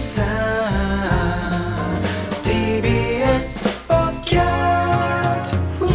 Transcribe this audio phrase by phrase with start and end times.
[0.00, 0.26] さん。
[2.42, 5.86] TBS ポッキャスト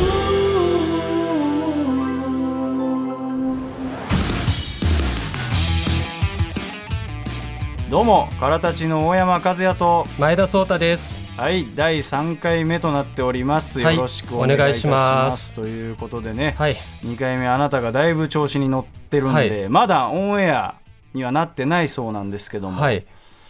[7.89, 10.05] どうもからたちの大山和也と。
[10.19, 11.41] 前田壮太です。
[11.41, 13.81] はい第3回目となっております。
[13.81, 15.55] よはいろしくお願いいたします。
[15.55, 16.75] ということでね、はい。
[16.75, 19.69] 2回目あなたがだいぶ調子に乗ってるんで、はい。
[19.69, 20.75] まだオンエア
[21.15, 23.05] にはなってないそうなんですけども、はい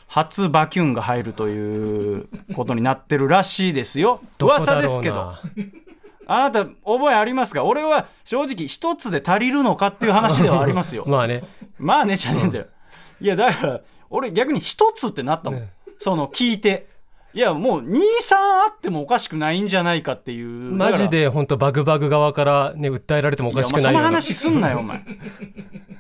[0.08, 4.22] 初バキュンが入るということになってるらしいですよ。
[4.42, 5.34] 噂ですけど。
[6.28, 7.64] あなた覚えありますか？
[7.64, 11.04] 俺は正直一つで足りるのかっていう話ではありますよ。
[11.10, 11.44] まあね。
[11.78, 12.66] まあねじゃねえんだよ。
[13.22, 15.60] いや、だから、俺逆に一つってなったもん。
[15.62, 15.70] ね。
[16.00, 16.88] その、聞いて。
[17.36, 17.96] いや、もう、2、3
[18.66, 20.72] あってもおかしくないんじゃないかっていう。
[20.72, 25.04] マジで本当バグバグ側からね訴えられてもおだかしくないようなその話すんなよ、お前。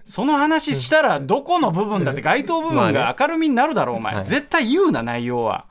[0.05, 4.16] その話したら、どこの部分だって、該当部分まあが明るみになるだろう、お前。
[4.16, 5.66] はい絶対言うな、内容は。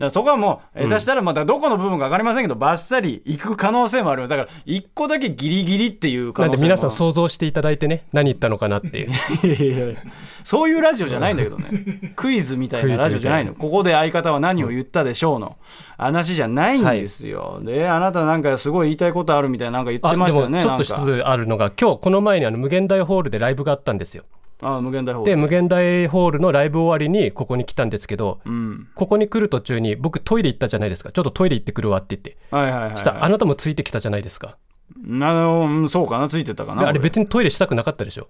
[0.00, 4.30] だからそこはもう、下手したらまたどこの部分か分かりませんけど、バッサリ行く可能性もあります。
[4.30, 9.10] だから、一個だけギリギリっていう可能性もなんで皆さん想像していただいてね何言ったのかなっていう
[9.46, 9.96] いやいやいや
[10.42, 12.12] そういうラジオじゃないんだけどね。
[12.16, 13.54] クイズみたいなラジオじゃないの。
[13.54, 15.58] ここで相方は何を言ったでしょうの
[15.98, 17.60] 話じゃないんですよ。
[17.62, 20.58] で、あなたなんかすごい言いたいことあるみたいななんか言ってましたよね。
[20.58, 24.24] もちょっと一つあるのが今日この前にあの無限大ホールでライブがあったんですよ
[24.62, 25.30] あ無限大ホール。
[25.30, 28.88] で無限大ホールのライブ終わりにここに来たんですけどうん。
[28.94, 34.56] ここに来る途中に僕トイレ行ったじゃないですかちょっとトイレ行ってくるわって言ってはいはいはい、したらあなたもついてきたじゃないですか
[34.96, 36.86] あのうんそうかなついてたかな。
[36.86, 38.28] あれ別にトイレしたくなかったでしょ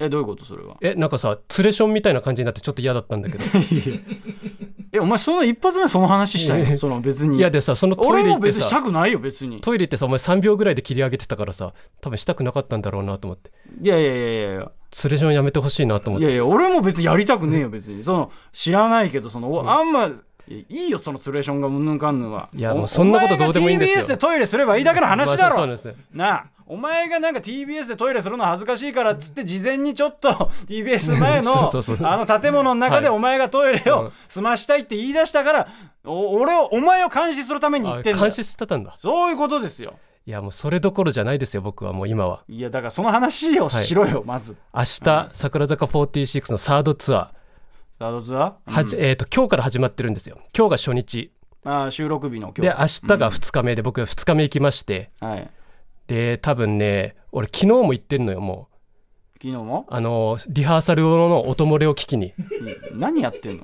[0.00, 0.44] え、どういうこと？
[0.44, 0.76] それは。
[0.80, 3.44] えなんかさツレションみたいな感じになってちょっと嫌だったんだけど
[4.92, 7.36] え、お前その一発目その話したいのその別に。
[7.36, 9.60] いやでさそのトイ俺もレ行ってさ別にしたくないよ別に。
[9.60, 13.50] トイレってさお前3秒ぐらいで切り上げてたからさ多分したくなかったんだろうなと思って
[13.82, 14.70] いやいやいやいやいや。
[14.90, 18.02] ツレションやめてほしいなと思っていやいや、俺も別にやりたくねえよ、別に。
[18.02, 22.48] その、知らないけど、その、おあんま、いいいよ、そのツレーションがうんぬんかんぬんは。
[22.56, 30.28] いやもうおそんなことどうでもいいんですよ TBS でトイレすればいいだけの話だろ、まあそうですねなあ、お前がなんか TBS でトイレするの恥ずかしいからっつって、事前にちょっと
[30.68, 31.70] TBS 前の
[32.06, 33.16] あの建物の中ではい。
[33.16, 34.12] お前がトイレをうん。
[34.28, 35.68] 済ましたいって言い出したから、
[36.04, 38.94] お俺を、お前を監視するために言ってんだ監視してたんだ。
[38.98, 39.94] そういうことですよ。
[40.26, 42.44] いやもうそれどころじゃないですよ僕はもう今は。
[42.48, 44.58] いや、だからその話をしろよ、まず。
[44.74, 47.32] 明日桜坂46のサードツア
[47.98, 48.72] ラドツアー？
[48.72, 50.38] はじ、えー、と今日から始まってるんですよ。
[50.54, 51.32] 今日が初日。
[51.64, 52.60] あー収録日の今日。
[52.60, 55.10] で明日が2日目で、僕2日目行きまして。
[55.20, 55.50] はい。
[56.08, 58.68] で多分ね俺昨日も行ってんのよも
[59.40, 59.86] 昨日も？
[59.88, 62.34] うあのリハーサル用の音漏れを聞きに。
[62.92, 63.62] 何やってんの？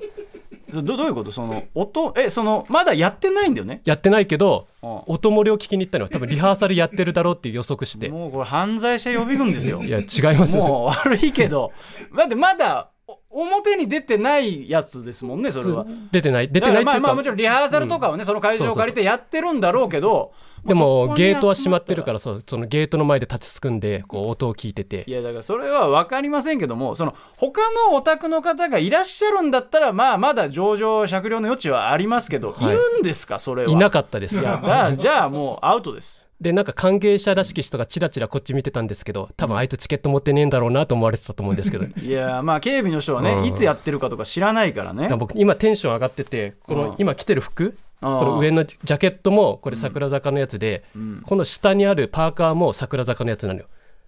[0.71, 1.31] そどどういうこと？
[1.31, 3.81] その音えそのまだやってないんだよね？
[3.83, 4.89] やってないけどうん。
[5.07, 6.09] 音漏れを聞きに行ったのよ。
[6.09, 8.07] 多分リハーサルやってるだろうっていう予測して。
[8.09, 9.83] もうこれ犯罪者予備軍ですよ。
[9.83, 10.05] いや違い
[10.37, 10.65] ますよ。
[10.65, 11.73] もう悪いけど。
[12.15, 12.91] だってまだ
[13.29, 15.85] お表に出てないやつですもんねそれは。
[16.09, 16.47] 出てない。
[16.49, 16.99] 出てないっていうか。
[17.01, 20.31] まあもちろんリハーサルとかはね、その会場を借りてやってるんだろうけど
[20.65, 25.03] でもゲートは閉まってるらからそうそのゲートの前で立ちすくんでこう音を聞いてて。
[25.07, 32.69] いやだからそれは分かりませんけどもその他のお宅の方がいらっしゃるんだったらまあまだ上場酌量の余地はありますけど、はい。
[32.69, 33.37] い、るんですか？
[33.39, 33.71] それは。
[33.71, 34.39] いなかったです。
[34.39, 36.29] いやだ じゃあもうアウトです。
[36.41, 41.85] でなんか歓迎者らしき人がチラチラこっち見てたんですけど多分あいつチケット持ってねえんだろうなと思われてたと思うんですけど。
[42.01, 43.45] いやまあ警備の人はね、うん。
[43.45, 45.07] いつやってるかとか知らないからね。
[45.17, 46.81] 僕今テンション上がっててこうん。
[46.87, 50.83] の今着てる服ここの上のジャケットもこれ桜坂のやつで、
[51.23, 53.65] この下にあるパーカーも桜坂のやつなのよ。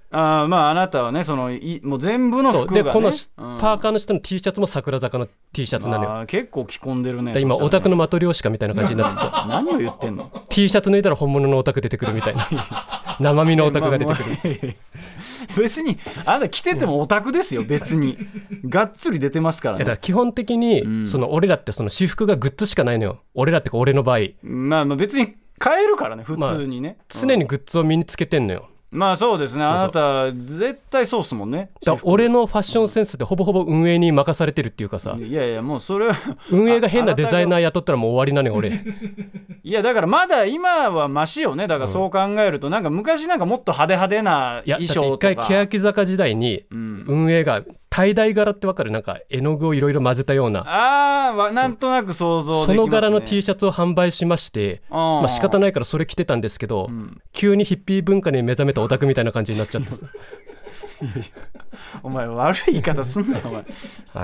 [0.09, 3.57] あーまああなたはねそのいもう全部の服が、ね、でこのしうん。
[3.59, 6.12] パーカーの下の T シャツも桜坂の T シャツなのよ。
[6.12, 9.45] あー結構着込んでるねで今オタクのマトリョーシカみたいな感じになってさ。
[9.50, 12.47] 何を言ってんの？T シャツ脱いだら本物のオタク出てくるみたいな。
[13.19, 14.59] 生身のオタクが出てくる。
[14.62, 14.75] る。
[15.57, 18.18] 別にあなた着ててもオタクですよ別に。
[18.66, 19.79] がっつり出てますからね。
[19.79, 23.19] だから基本的に、その俺らってその私服がグッズしかないのよ。
[23.34, 24.19] 俺らってか俺の場合。
[24.44, 29.64] まあまあ別に買えるからね普通にね、常にグッズを身につけてんのよまあそうですね。
[29.66, 31.70] あなた絶対そうっすもんね。
[31.84, 35.18] だ俺のファッションセンスってほぼほぼ運営に任されてるっていうかさ。
[35.19, 36.16] いやいやもうそれは
[36.50, 38.81] 運営が変なデザイナーー雇ったらもう終わりなのよ俺。
[39.63, 41.68] いやだからまだ今はマシよね。
[41.68, 42.69] だからそう考えると。
[42.69, 45.28] なんか昔なんかもっと派手派手な衣装とか。
[45.31, 47.04] って一回欅坂時代にん。
[47.07, 47.63] 運営が
[47.97, 48.91] tie dye 柄ってわかる？
[48.91, 50.59] なんか絵の具をいろいろ混ぜたような。
[50.67, 56.89] ああわなんとなく想像でそきね、の柄の T シャツを販売しましてまあ仕方ないからそれ着てたんですけど、
[57.33, 59.89] 急にヒッピー文化に目覚めたオタクみたいな感じになっちゃって。
[59.97, 60.05] さ
[62.03, 63.65] お前悪い言い方すんなよお前。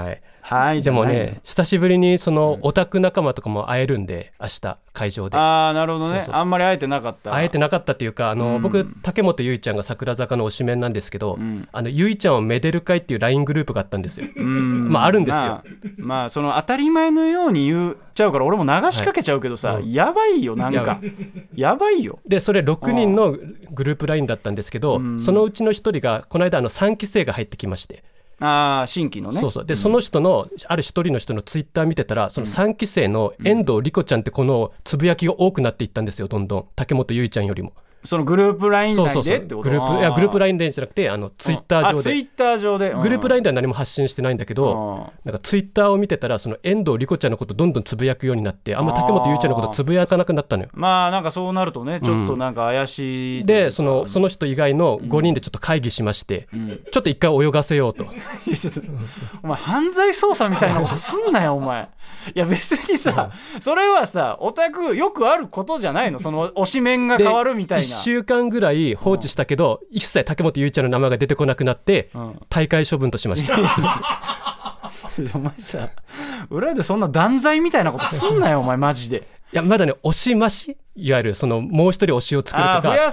[0.05, 5.38] はいはいでもね久しぶりにそのオタク仲間とかも会えるんで明日会場で。
[5.38, 6.24] ああなるほどね。
[6.30, 7.31] あんまり会えてなかった。
[7.34, 11.40] 会えてなかったっていうかあの、僕竹本結衣ちゃんが桜坂の推しメンなんですけど、
[11.72, 14.90] あの結衣ちゃんをめでる会っていう LINE グループがあったんですよ、うん。
[14.94, 15.42] まああるんですよ。
[15.42, 15.63] まあ、
[15.98, 21.00] まあその当たり前のように言っちゃうから俺も流しかけちゃうけどさ、やばいよなんか。
[21.56, 22.04] やばい。
[22.04, 22.19] よ。
[22.28, 23.36] でそれ6人の
[23.72, 28.04] グループ LINE だったんですけど、そのうちの1人がこの間あの3期生が入ってきまして、
[28.45, 29.40] ああ新規のね。
[29.40, 29.66] そうそう。
[29.66, 36.66] で、その人のある一人の人のツイッター見てたらその3期生の遠藤莉子ちゃんってこのつぶやきが多くなっていったんですよどんどん。
[36.75, 37.72] 竹本結衣ちゃんよりも
[38.05, 39.69] そのグループライン内でってこと？
[39.69, 42.03] グループいやグループライ LINE でじゃなくてあのツイッター上で。
[42.03, 42.94] ツイッター上で？
[42.94, 50.69] グループライ LINE では何も発信してないんだけどうなんかツイッターを見てたらその遠藤莉子ちゃんのことどんどんつぶやくようになってあんま竹本結衣ちゃんのことつぶやかなくなったのよ。
[50.73, 56.47] まあなんかそうなるとねちょっとなんか怪しいうかでそのその人以外の5人でちょっと会議しまして、
[56.91, 58.03] ちょっと一回泳がせようと。
[58.45, 58.81] いやちょっと
[59.44, 61.88] お前犯罪捜査みたいなことすんなよお前
[62.33, 66.19] いや別にさそれはさオタクよくあることじゃないの？
[66.19, 67.85] その推しメンがで変わるみたいな。
[67.85, 72.39] 1週間ぐらい放置したけど、一切竹本結衣ちゃんの名前が出てこなくなって、ん。
[72.49, 73.57] 大会処分としました。
[75.35, 75.89] お前さ
[76.49, 79.27] 裏でそんな断罪みたいなことすんなよお前マジで。
[79.51, 83.10] いやまだね推し増しいわゆるそのもう一人推しを作るとか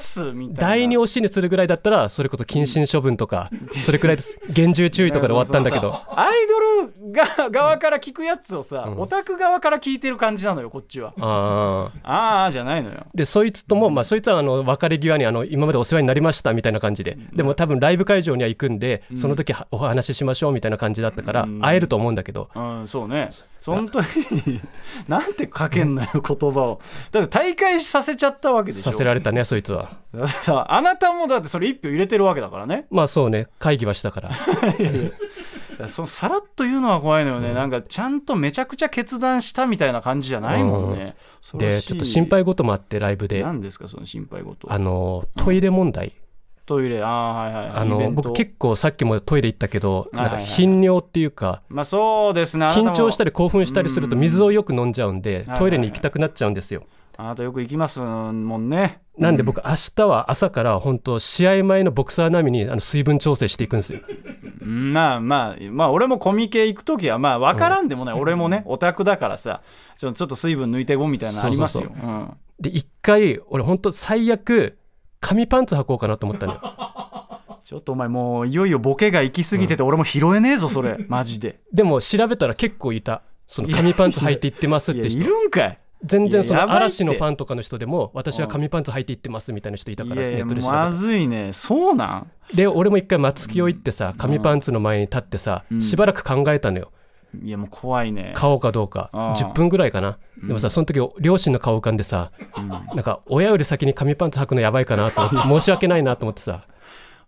[0.52, 3.50] 第二推しにするぐらいだったらそれこそ謹慎処分とか、
[3.84, 4.38] それくらいです。
[4.50, 5.94] 厳重注意とかで終わったんだけど。
[6.08, 11.14] アイドルが側から聞くやつをさ、オタク側から聞いてる感じなのよこっちは。
[11.18, 12.06] あー。
[12.06, 13.06] ああじゃないのよ。
[13.14, 22.50] でそいつとも、まあ、そいつはあの別れ際にあの今までお世話になりましたみたいな感じででも多分ライブ会場には行くんで、その時はお話ししましょうみたいな感じだったから、会えると思うんだけど。
[22.54, 23.30] うんそうね。
[23.60, 24.06] その時
[24.46, 24.60] に
[25.06, 26.80] なんて書けんのよ言葉を。
[27.12, 28.90] だって大会させちゃったわけでしょ。
[28.90, 29.90] させられたねそいつは。
[30.66, 32.86] あなたもだってそれ一票入れてるわけだからね。
[32.90, 33.46] まあそうね。
[33.58, 34.30] 会議はしたから。
[34.80, 41.74] いやそのさらっと言うのは怖いのよね、なんかちゃんとめちゃくちゃ決断したみたいな感じじゃないもんね、恐ろしい。
[41.76, 43.42] でちょっと心配事もあってライブで。
[43.42, 44.70] 何ですかその心配事。
[44.70, 46.12] あのトイレ問題、
[46.66, 47.02] トイレ。
[47.02, 47.70] ああはいはい。
[47.74, 52.66] あの僕結構さっきもトイレ行ったけどなんか頻尿っていうかまあそうですね。
[52.66, 55.58] 緊張したり興奮したりすると水をよく飲んじゃうんではい。
[55.58, 56.84] トイレに行きたくなっちゃうんですよ
[57.20, 59.02] あなたよく行きますもんね。
[59.18, 64.00] なんで僕明日は朝から本当試合前のボクサー並みにあの水分調整していくんですよ。
[64.62, 64.94] うん。
[64.94, 69.60] まあまあまあ俺もコミケ行く時はまあ分からんでもない、俺もねオタクだからさ
[69.96, 71.92] ちょっと水分抜いてこみたいなのありますよ。
[72.58, 74.78] で一回俺本当最悪
[75.20, 76.60] 紙パンツ履こうかなと思ったのよ。
[77.62, 81.04] ちょっとお前もういよいよボケが行き過ぎてて俺も拾えねえぞそれ。
[81.06, 81.60] マジで。
[81.70, 83.20] でも調べたら結構いた。
[83.46, 85.26] その紙パンツ履いていってますって人。
[85.26, 91.52] るんかい全然その嵐のファンとかの人でも私は紙パンツ履いていってますみたいな人いたからネットでまずいね。
[91.52, 92.30] そうなん？
[92.54, 96.90] で俺も一回松木を行ってさ紙パンツの前に立ってさしばらく考えたのよ。
[97.44, 98.32] いやもう怖いね。
[98.34, 99.10] 買おうかどうか。
[99.12, 99.34] ああ。
[99.36, 100.18] 10分ぐらいかな。
[100.42, 102.32] でもさその時両親の顔浮かんでさ
[102.94, 106.66] なんか親より先に紙パンツ履くのやばいかなと思って申し訳ないなと思ってさ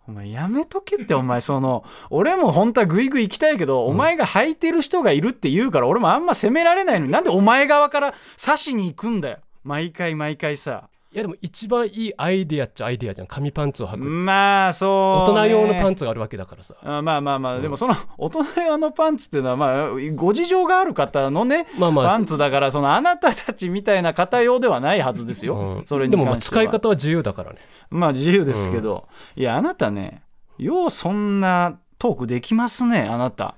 [0.07, 8.13] お前やめとけってお前その俺も本当はグイグイ行きたいけど、お前が履いてる人がいるって言うから俺もあんま責められないのになんでお前側から
[8.43, 9.37] 刺しに行くんだよ。
[9.63, 13.27] 毎回毎回さいやでも一番いいアイディアっちゃアイディアじゃん。
[13.27, 16.75] 紙パンツを履くまあそう、大人用のパンツツがあるわけだからさ。
[16.83, 22.07] あまあまあまあ、でもその大人用のパンツっていうのはまあご事情がある方のね、まあまあ。
[22.07, 25.85] パンツだからそのあなたたちみたいな方用ではないはずですよ、うん。
[25.85, 27.59] それにでも使い方は自由だからね。
[27.89, 30.23] まあ自由ですけど、いやあなたね
[30.57, 33.55] ようそんなトークできますねあなた。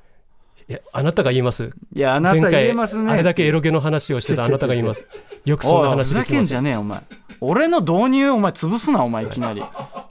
[0.67, 1.71] いやあなたが言います。
[1.93, 3.11] いやあなた前言え回ますね。
[3.11, 5.03] あれだけエロゲの話をしてたあなたが言います。
[5.45, 7.03] よくそんなおいふざけん話できますじゃねえよお前
[7.41, 9.63] 俺の導入お前潰すなお前いきなり。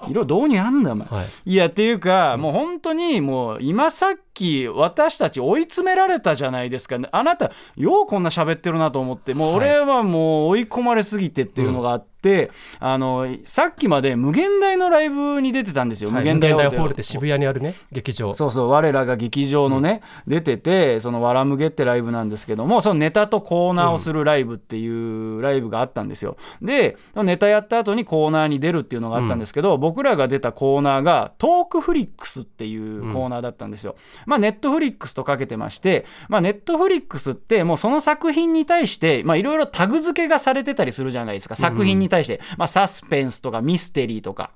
[0.08, 1.26] 色導入あんだお前、はい。
[1.52, 6.98] いやっていうか、もう本当にもう今さっき私たち追い詰められたじゃないですか。
[7.12, 9.32] あなたようこんな喋ってるなと思って。
[9.32, 12.50] もう俺はもう追い込まれすぎてっていうのがあって、
[12.80, 16.24] あのさっきまで無限大のライブに出てたんですよ、はい。
[16.24, 17.74] 無限大ホールって渋谷にあるね。
[17.92, 18.34] 劇場。
[18.34, 18.68] そうそう。
[18.70, 26.36] 我らが劇場のね、出ててその「わらむげ」ってライブなんですけどもそのネタとコーナーをするライブっていうライブがあったんですよ。
[26.62, 41.56] でネタやった後にコーナーに出るっていうのがあったんですけど、僕らが出たコーナーがトークフリックスっていうコーナーだったんですよ、まあネットフリックスとかけてましてまあネットフリックスってもうその作品に対してまあいろいろタグ付けがされてたりするじゃないですか。
[41.56, 44.50] 作品に対して、まあサスペンスとかミステリーとか。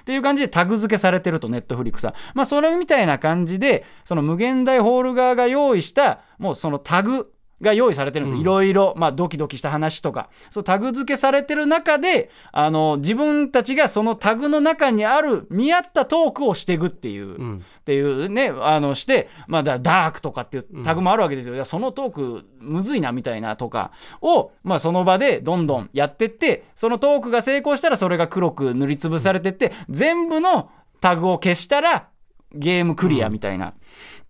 [0.00, 2.14] っていう感じでタグ付けされてるとネットフリックスは。
[2.34, 10.28] まあそれみたいな感じでその無限大ホール側が用意したもうそのタグが用意されてるんですよ、いろいろ、まあ、ドキドキした話とか。
[10.50, 17.62] そうタグ付けされてる中であの自分たちがそのタグの中にある見合ったトークをしていくっていう、ん。
[17.82, 32.08] っていうねあのして、まあ、だダークとかっていうタグもあるわけですよ、いやそのトークむずいなみたいなとかを、まあ、その場でどんどんやってってそのトークが成功したらそれが黒く塗りつぶされてって全部のタグを消したら
[32.54, 33.74] ゲームクリアみたいな、っ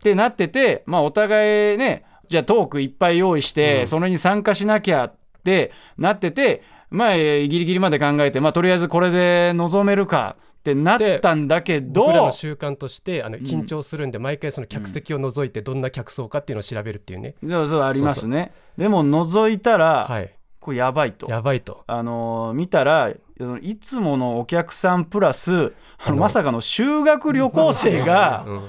[0.03, 5.15] てなってて、まあ、お互いねじゃあトークいっぱい用意して、それに参加しなきゃっ
[5.45, 18.53] てなっててまあえーギリギリまで考えて、まあ、とりあえずこれで臨めるかってなったんだけど僕らの習慣としてあの緊張するんで、毎回その客席を除いてどんな客層かっていうのを調べるっていうね、そうそうありますね。
[18.79, 20.33] でも覗いたら、はい。
[20.61, 21.29] これやばいと。
[21.29, 21.83] やばいと。
[21.89, 23.13] あのー見たら
[23.61, 28.69] いつものお客さんプラスあのまさかの修学旅行生がうん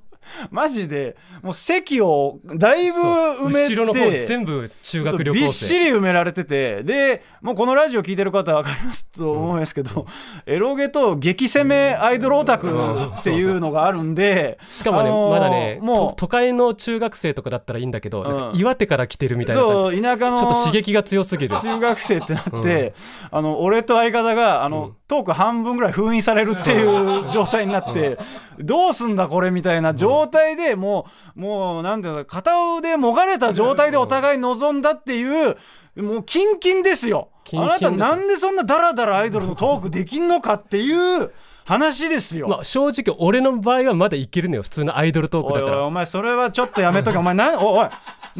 [0.50, 10.06] マジでもう席をだいぶ埋めて後ろの方全部中学旅そうびっ行生しり埋められててでもうこのラジオ聞いてる方は分かりますと思いますけど、
[10.46, 12.68] エロゲと激攻めアイドルオタク
[13.16, 18.58] っていうのがあるんで、しかもね、あのーまだねもうと都会の中学生とかだったらいいんだけど、うん。
[18.58, 21.56] 岩手から来てるみたいな感そう田舎のじちょっと刺激が強すぎる。
[21.60, 22.94] 中学生ってなって、
[23.30, 28.18] あの俺と相方があの、トーク半分ぐらい封印されるっていう状態になって、
[28.58, 35.56] どうすんだこれみたいな状態でもうもうなんていうの片腕もがれた状態でお互い望んだっていう
[35.96, 37.28] もうキンキンですよ。
[37.52, 41.30] あなたなんでそんなダラダラアイドルのトークできんのかっていう
[41.64, 42.48] 話ですよ。
[42.48, 47.18] まあ、正直俺の場合はまだいけるのよ普通のアイドルトークおいおいだからお前それはちょっとやめとけ。
[47.18, 47.90] お前なんおいおい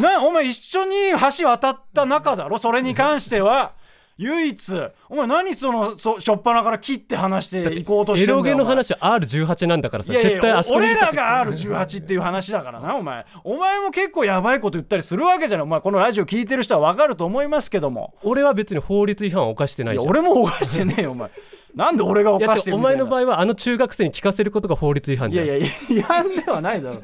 [0.01, 0.97] なお前一緒に
[1.39, 3.73] 橋渡った仲だろそれに関しては
[4.17, 4.73] 唯一。
[5.09, 13.27] お前何そのそしょっぱなから切って話していこうとしてんだよエロゲの話は R18 なんだからさいやいや絶対あそこ俺らが R18 っていう話だからなお前。
[13.43, 15.65] お前も結構やばいこと言ったりするわけじゃない。
[15.65, 18.15] お前このラジオ聞いてる人は分かると思いますけども。
[18.23, 20.05] 俺は別に法律違反を犯してないじゃん。
[20.05, 21.31] いや俺も犯してねえよお前。
[21.75, 27.03] なんで俺が犯してるお前の場合はあの中学生に聞かせることが法律違反じゃんいやいや違反ではないだろ。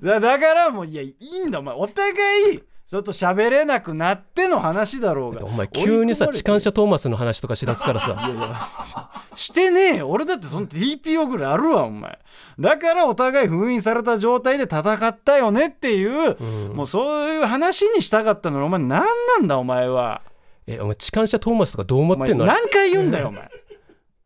[0.00, 1.74] だだからもういやいいんだお前。
[1.74, 2.12] お互
[2.54, 5.44] いちょっと喋れなくなっての話だろうが。
[5.44, 9.10] お前急にさ痴漢者トーマスの話とかしだすからさ。
[9.34, 10.10] してねえよ。
[10.10, 12.18] 俺だってその TPO ぐらいあるわお前。
[12.60, 16.36] だからお互い封印された状態で戦ったよねっていう、
[16.74, 19.06] もうそういう話にしたかったのにお前何な
[19.42, 20.20] んだお前は。
[20.66, 22.44] えお前痴漢者トーマスとかどう思ってんの？
[22.44, 23.50] 何回言うんだよお前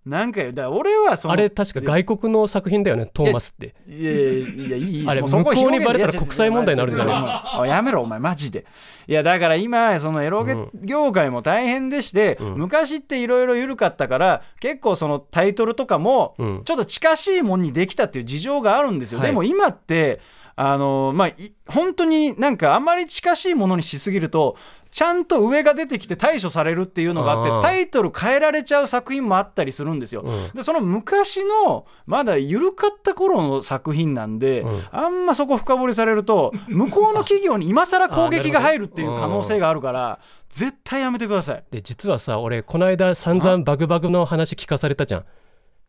[0.09, 3.75] 何回言うだから俺はそのあれ確か外国の作品だよねトーマスって。
[3.89, 7.69] いやいやいやいいいいあれもうそこ向こうにバレたら国際問題になるんじゃない？
[7.69, 8.67] いやめろお前マジで。
[9.07, 16.63] いやだから今そのエロゲ業界も大変でして、昔っていろいろ緩かったから結構そのタイトルとかもうん。
[16.65, 19.29] ちょっと近しいもんにできたっていう事情があるんですよ、はい。
[19.29, 20.21] でも今って
[20.61, 21.35] あのまあい
[21.69, 24.57] 本当になんかあまり近しいものにしすぎると
[24.91, 30.51] ちゃんと上が出てきて対処されるっていうのがあってタイトル変えられちゃう作品もあったりするんですよ、うん。
[30.55, 34.83] でその昔のまだ緩かった頃の作品なんで、うん。
[34.91, 41.65] あんまそこ深掘りされると 向こうの企業に今更攻撃が入るっていう可能性があるから絶対やめてください。
[41.71, 45.25] で実はさ俺この間散々バグバグの話聞かされたじゃん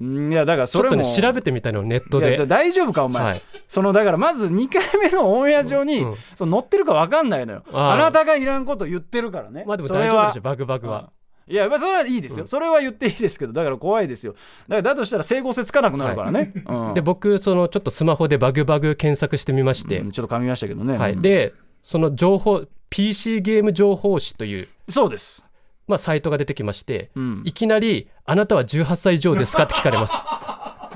[0.02, 2.46] いやだからちょっそれもとね調べてみたのネットで。
[2.46, 3.42] 大丈夫かお前、はい。
[3.68, 7.64] そのだからまず2回目のオンエア上に、うんその載ってるか分かんないのよ。
[7.74, 9.66] あなたがいらんこと言ってるからね。
[9.68, 11.12] まあでも大丈夫でしょバグバグは、
[11.50, 14.34] いや、まあ、それはいいですよ、それは言っていいですけどだから怖いですよ。
[14.34, 16.94] だからだとしたら整合性つかなくなるからね、うん。
[16.94, 21.22] で僕そのちょっとスマホでバグバグ検索してみまして、うんちょっと噛みましたけどね、はい、うん。
[21.22, 21.54] で
[21.84, 25.44] その情報 PC ゲーム情報誌という、そうです
[25.90, 27.42] まあ、サイトが出てきまして、うん。
[27.44, 30.16] いきなり「あなたは18歳以上ですか?」って聞かれます。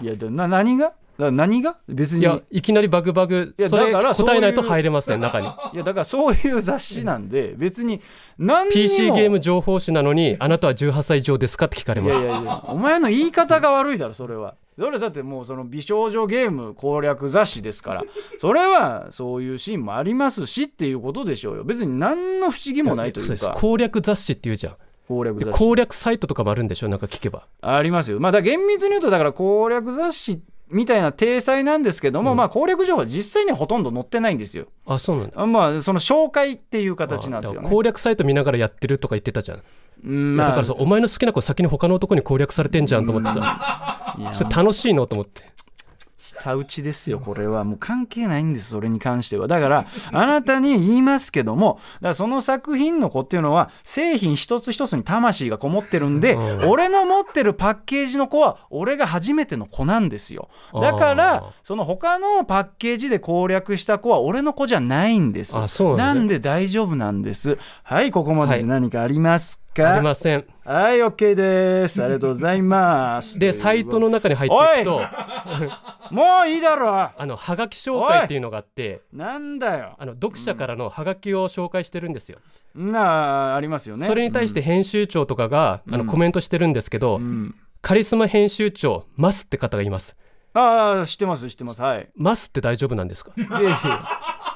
[0.01, 0.85] いやでな何が？
[0.89, 0.93] だ
[1.25, 1.77] から何が？
[1.87, 2.21] 別に。
[2.21, 5.47] いやいきなりバグバグいやそれだから答えないと入れません中に。
[5.47, 8.01] いやだからそういう雑誌なんで別に
[8.37, 8.71] 何にも。
[8.71, 12.15] PC ゲーム情報誌なのに「あなたは18歳以上ですか?」って聞かれいます。
[12.17, 14.55] やいやいやお前の言い方が悪いだろそれは。
[14.77, 18.03] それだってもうその美少女ゲーム攻略雑誌ですから。
[18.39, 21.63] それはそういうシーンもありますしっていうことでしょうよ。
[21.63, 23.45] 別に何の不思議もないといそうです。
[23.45, 24.73] うか攻略雑誌っていうじゃん。
[24.73, 24.77] で
[25.07, 25.57] 攻略雑誌。
[25.59, 27.45] 攻略サイトとかもあるんでしょなんか聞けば。
[27.61, 28.19] ありますよ。
[28.19, 30.41] まあだから厳密に言うとだから攻略雑誌
[30.73, 34.67] みたいな体裁なんですけども、まあ攻略情報は実際にはほとんど載ってないんですよ。
[34.85, 35.41] あそうなんだ。
[35.41, 37.69] あまあその紹介っていう形なんですよね。
[37.69, 39.63] 攻略サイト見ながらやってるとか言ってたじゃん、
[40.05, 40.47] うんまあ。
[40.47, 44.15] だからさお前の好きな子先に他の男に攻略されてんじゃんと思ってさ。
[44.33, 45.52] それ楽しいのと思って
[46.39, 47.19] 舌打ちですよ。
[47.19, 49.47] これはもう関係ないんですそれに関しては。
[49.47, 56.35] だからあなたに言いますけどもだからその作品の子っていうのは製品一つ一つに魂がこもってるんで、
[56.67, 60.49] 俺の持ってるパッケージの子は俺が初めての子なんですよ。
[60.73, 65.55] だからその他のパッケージで攻略した子は俺の子じゃないんです。
[65.97, 67.57] なんで大丈夫なんです？
[67.83, 72.01] はいここまでで何かありますか、ありませんはい、OK です。
[72.01, 73.37] ありがとうございます。
[73.37, 75.01] でサイトの中に入っていくと
[76.09, 79.95] もういいだろあのはがき紹介っていうのがあってなんだよ。
[79.99, 82.37] あの読者からのはがきを紹介してるんですよ、
[82.75, 84.07] なあ、ありますよね。
[84.07, 90.15] それに対して編集長とかが、あのコメントしてるんですけど、うん、カリスマ編集長マスって方がいます
[90.53, 91.81] ああ、知ってます、知ってます。
[91.81, 92.07] はい。
[92.15, 93.33] マスって大丈夫なんですか？
[93.35, 93.79] いやいや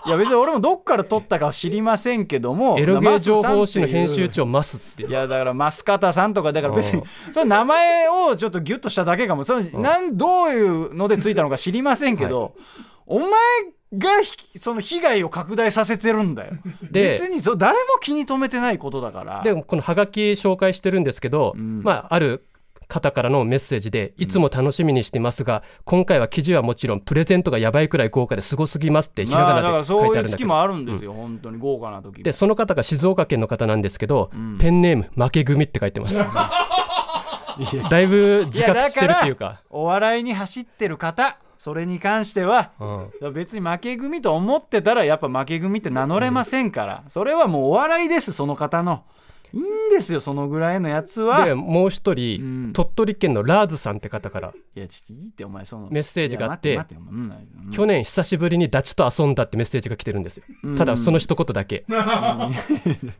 [0.07, 9.43] いや別に俺もどっから取ったかは知りませんけども エロゲー情報誌の編集長マスっていやだからマスカタさんとかだから別に その名前をちょっとギュッとしただけかも。
[9.43, 12.53] そのなんどういうのでついたのか知りませんけど、
[13.05, 13.29] お前
[13.97, 16.53] がひその被害を拡大させてるんだよ。
[16.91, 19.41] で別にそう誰も気に留めてないことだから。
[19.43, 21.81] でこのハガキ紹介してるんですけど、ん。
[21.83, 22.45] まあある
[22.87, 36.23] 方からのメッセージでいつも楽しみにしてますが、今回は記事はもちろんプレゼントがやばいくらい豪華ですごすぎますってひらがなでからそう書いてあるんだけど、いう月もあるんですよ、本当に豪華な時でその方が静岡県の方なんですけど、ペンネーム負け組って書いてます。
[37.89, 39.61] だいぶ自覚してるっていうか。
[39.69, 43.33] お笑いに走ってる方それに関してはうん。
[43.33, 49.03] 別に負け組と思ってたらやっぱ負け組って名乗れませんから、それはもうお笑いですその方の
[49.53, 51.45] いいんですよそのぐらいのやつは。
[51.45, 52.73] でもう一人、うん。
[52.73, 54.53] 鳥取県のラーズさんって方から。
[54.75, 57.19] いやちょっといいってお前そのメッセージがあっていや待っててうん
[57.65, 60.43] うん去年久しぶりにダチと遊んだってメッセージが来てるんですよ、
[60.77, 61.85] ただその一言だけ、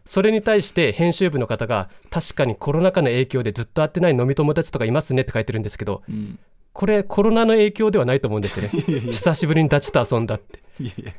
[0.06, 6.40] それに対して編集部の方が確かにコロナ禍の影響でずっと会ってない飲み友達とかいますねって書いてるんですけどうん
[6.74, 8.70] これコロナの影響ではないと思うんですよね
[9.12, 11.12] 久しぶりにダチと遊んだっていやいや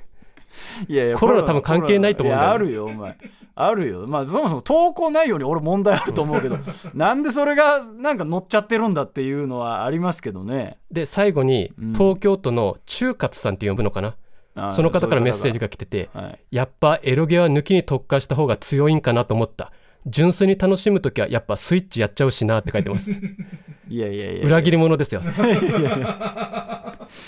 [0.89, 3.19] いやいやコロナ多分関係ないと思うんだよいやあるよお前
[3.61, 4.07] あるよ。
[4.07, 6.59] まあそもそも投稿内容に俺問題あると思うけど
[6.95, 10.79] なんでそれがなんか乗っちゃってるんだっていうのはありますけどね。
[10.93, 14.15] で最後に東京都の中勝さんって呼ぶのかな、
[14.55, 19.73] あその方からメッセージが、が来ててはい、やっぱエロゲは抜きに特化した方が強いんかなと思った
[20.07, 23.11] 純粋に楽しむときはやっぱスイッチやっちゃうしなって書いてます。
[23.91, 25.23] いやいやいや裏切り者ですよ。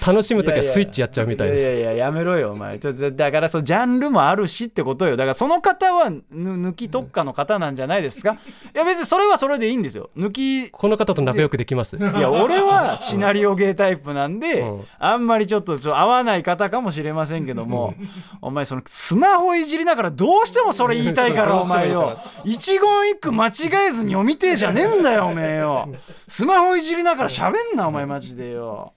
[0.07, 1.63] 楽しむときはスイッチやっちゃうみたいです。
[1.63, 2.79] いやいややめろよお前。
[2.79, 5.17] ちょだからそうジャンルもあるしってことよ。
[5.17, 8.33] だからその方はぬ抜き特化の方なんじゃないですか？
[8.75, 10.11] いや別にそれはそれでいいんですよ。
[10.17, 11.97] 抜きこの方と仲良くできます。
[11.97, 14.85] いや俺はシナリオゲータイプなんで、うん。
[14.99, 17.95] あんまりちょっとちょ合わない方かもしれませんけども
[18.43, 22.19] お前そのスマホいじりながらどうしてもそれ言いたいからお前よ。
[22.45, 23.51] 一言一句間違
[23.89, 25.89] えずに読みてえじゃねえんだよおめえよ。
[26.29, 28.93] スマホいじりながら喋んなお前マジでよ。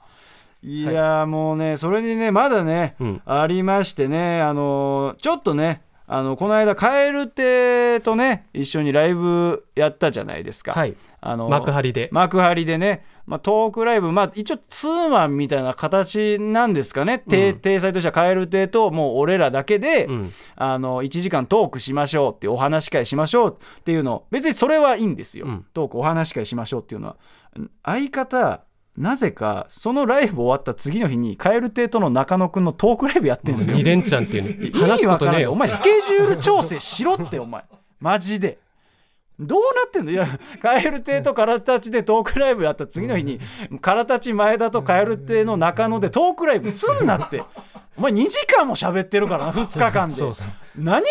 [0.61, 3.21] いやもうねそれにねまだね、うん。
[3.25, 10.95] ありましてねあのちょっとねあのこの間蛙亭とね一緒にライブやったじゃないですか、はい。
[11.21, 12.09] あの幕張で。
[12.11, 20.33] 幕張でね、まあ、トークライブ、まあ、一応ツーマンみたいな形なんですかね、体体裁としては蛙亭ともう俺らだけで、うん。
[20.55, 25.65] あの1時間トークしましょうってお話し会しましょうっていうの別にそれはいいんですよ、うん。
[25.73, 27.15] トークお話し会しましょうっていうのは。
[27.83, 28.61] 相方
[28.97, 33.77] なぜかそのライブ終わった次の日に蛙亭との中野くんのトークライブやってんですよ。
[33.77, 37.63] 2連チャンっていうね意味話すことねお前スケジュール調整しろってお前
[37.99, 38.59] マジで
[39.39, 40.11] どうなってんの？
[40.11, 40.27] いや
[40.61, 43.39] 蛙亭と空たちでトークライブやった次の日に
[43.81, 47.43] 空たち前田と蛙亭の中野でトークライブすんなって。
[47.95, 50.15] お前2時間も喋ってるからな2日間で。
[50.15, 50.47] そうそう。
[50.75, 51.03] 何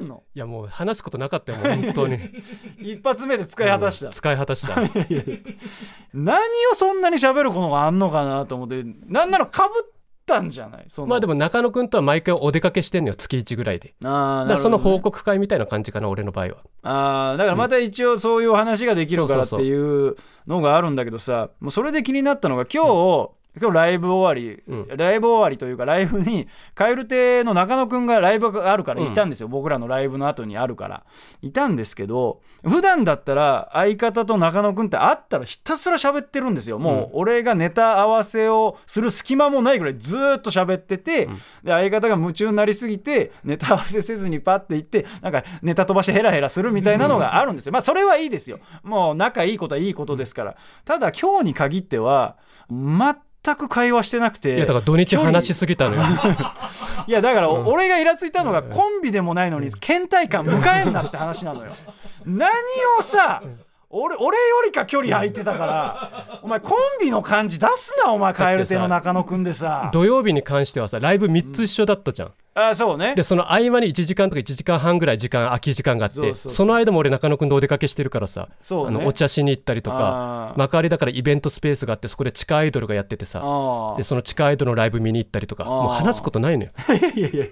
[0.00, 0.22] 喋んの？
[0.34, 2.18] いやもう話すことなかったよ本当に。
[2.80, 4.76] 一発目で使い果たした、使い果たした。
[6.14, 6.38] 何
[6.72, 8.82] をそんなに喋ることがあんのかなと思って。
[9.06, 9.99] なんならかぶっ
[10.34, 10.84] たんじゃない？
[10.88, 11.08] その。
[11.08, 13.94] まあでも中野くんとは毎回お出かけしてんのよ月1ぐらいで。
[14.04, 16.56] あーだからその報告会みたいな感じかな俺の場合は。
[16.82, 20.16] あーだからまた一応そういうお話ができるからっていう
[20.46, 24.96] のがあるんだけどさもうそれで気になったのが今日、今日ライブ終わり、うん。
[24.96, 31.04] ライブ終わりというかライブに蛙亭の中野くんがライブがあるからいたんですよ、僕らのライブの後にあるから。
[31.42, 36.78] いたんですけど普段だったら相方と中野くんって会ったらひたすら喋ってるんですよ。
[36.78, 41.26] もう俺がネタ合わせをする隙間もないぐらいずーっと喋ってて、
[41.64, 47.72] で相方が夢中になりすぎてネタ合わせせずにパッて行ってなんかネタ飛ばしてヘラヘラするみたいなのがあるんですよ。
[47.72, 48.60] まあそれはいいですよ。
[48.82, 50.56] もう仲いいことはいいことですから。
[50.84, 52.36] ただ今日に限っては
[52.68, 53.14] 全
[53.56, 56.02] く会話してなくていやだから土日話しすぎたのよ。
[57.06, 61.72] いやだから俺がイラついたのがコンビでもないのに倦怠感迎えんなって話なのよ。
[62.26, 62.50] 何
[62.98, 63.42] をさ
[63.88, 69.90] 俺俺よりか距離空いてたからお前コンビの感じ出すなお前蛙亭の中野くんでさ。
[69.92, 73.14] 土曜日に関してはさライブ3つ一緒だったじゃん、あそうね。
[73.14, 78.96] でその合間に1時間とか1時間半ぐらい時間空き時間があってその間も俺中野くんとお出かけしてるからさ、そうね。
[78.96, 85.66] あのお茶しに行ったりとあかー幕張だからイベントスペースがあってそこで地下アイドルがやっててさあでその地下アイドルのライブ見に行ったりとかー。
[85.68, 86.70] もう話すことないのよ。
[86.88, 87.46] あ いやいやいや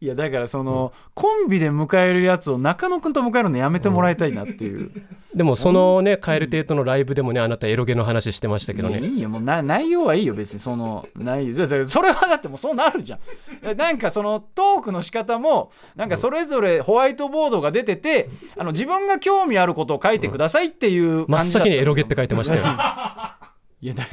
[0.00, 4.92] いやだからその、コンビで迎えるやつを中野くんと迎えるのやめてもらいたいなっていう、
[5.34, 9.00] でもそのね蛙亭とのライブでもねあなたエロゲの話してましたけどね。
[9.00, 13.18] いやいいよもうな内容はいいよ別にその内容それはだってもうそうなるじゃん。
[13.76, 21.48] なんかそのトークの仕方もなんかそれぞれホワイトボードが出ててあの自分が興味あることを書いてくださいっていう真っ感じだった。
[21.50, 22.62] 先にエロゲって書いてましたよ。
[23.80, 24.04] いやだ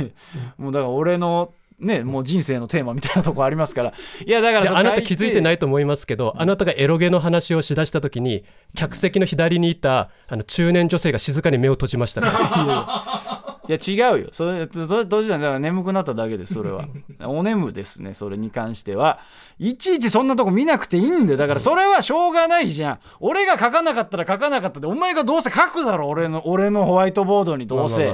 [0.58, 3.94] もうだから俺のねもう人生のテーマみたいなとこありますから。
[4.26, 13.36] いやだからであなた気づいてないと思いますけどあなたがエロゲの話をしだした時に客席の左にいたあの中年女性が静かに目を閉じましたから
[13.68, 14.30] いや違うよ。
[14.32, 16.86] それどうじゃだから眠くなっただけですそれは。
[17.26, 19.20] お眠ですねそれに関しては。
[19.58, 21.38] いちいちそんなとこ見なくていいんだよ。
[21.38, 23.00] だからそれはしょうがないじゃん。
[23.20, 28.14] 俺が書かなかったら書かなかったでお前がどうせ書くだろ俺の俺のホワイトボードにどうせ、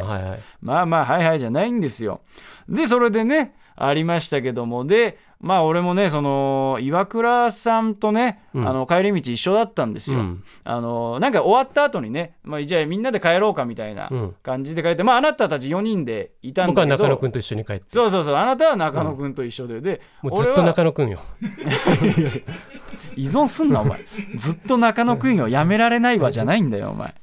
[0.61, 2.21] まあまあはいはいじゃないんですよ。
[2.69, 4.85] でそれでねありましたけども。
[4.85, 8.67] でまあ俺もねその岩倉さんとね、うん。
[8.67, 10.19] あの帰り道一緒だったんですよ。
[10.19, 10.43] うん。
[10.63, 14.35] あのなんか終わった後にね、まあ、じゃあみんなで帰ろうかみたいなうん。
[14.43, 17.03] 感じで帰って、まああなたたち4人でいたん僕はだけど。
[17.05, 17.85] 中野くんと一緒に帰って。
[17.87, 21.19] そうそうそうあなたは中野くんと一緒で、でもうずっと中野くんよ。
[23.17, 24.05] 依存すんなお前。
[24.35, 25.47] ずっと中野くんよ。
[25.47, 27.15] やめられないわじゃないんだよお前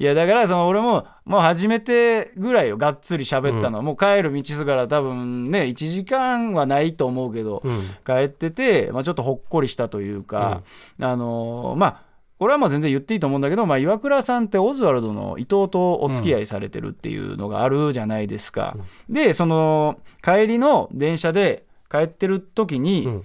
[0.00, 3.76] いやだからその俺ももう初めてぐらいよがっつり喋ったの。
[3.76, 7.80] は、もう帰る道すがら多分ね1時間はないと思うけど、うん。
[8.06, 10.62] 帰ってて、まあ、ちょっとほっこりしたというか、
[11.00, 12.02] あのーまあ
[12.38, 18.78] これはまあ全然言っていいと思うんだけど、まあ、岩倉さんってオズワルドの伊藤とお付き合いされてるっていうのがあるじゃないですか。
[19.10, 23.24] でその帰りの電車で帰ってる時に、うん。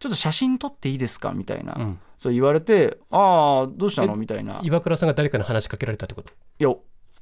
[0.00, 1.30] ちょっと写真撮っていいですか？
[1.30, 6.32] みたいな、うんそう言われて「ああどうしたの?」えみたいな「い岩倉さんが誰かに話しかけられたってこと？
[6.58, 6.70] や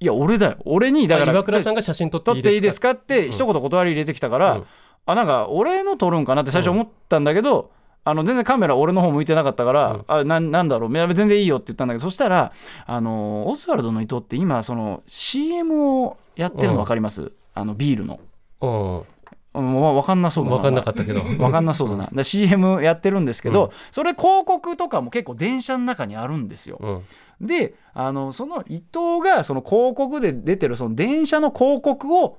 [0.00, 0.57] いや俺だよ。
[0.64, 2.94] 俺にだからあ岩倉さんが写真撮っていい撮っていいでですすか？
[2.94, 4.64] かって一言断り入れてきたから、うん。
[5.07, 7.70] あなんか俺の撮るんかなって最初思ったんだけど、
[8.04, 10.04] あの全然カメラ俺の方向いてなかったから、うん。
[10.09, 11.14] あななんだろう？
[11.14, 12.52] 全然いいよって言ったんだけどそしたら
[12.87, 18.20] あのオズワルドの伊藤って今その CM をやってるの分かります、あのビールの。
[18.61, 19.02] うん
[19.61, 20.57] 分かんなそうだな。
[20.57, 21.23] 分かんなかったけど。
[21.38, 22.09] 分かんなそうだな。
[22.12, 26.79] だ CM やってるんですけど、それ広告とかも結構電車の中にあるんですよ。
[26.81, 27.03] うん。
[27.40, 32.38] であのその伊藤がその広告で出てるその電車の広告を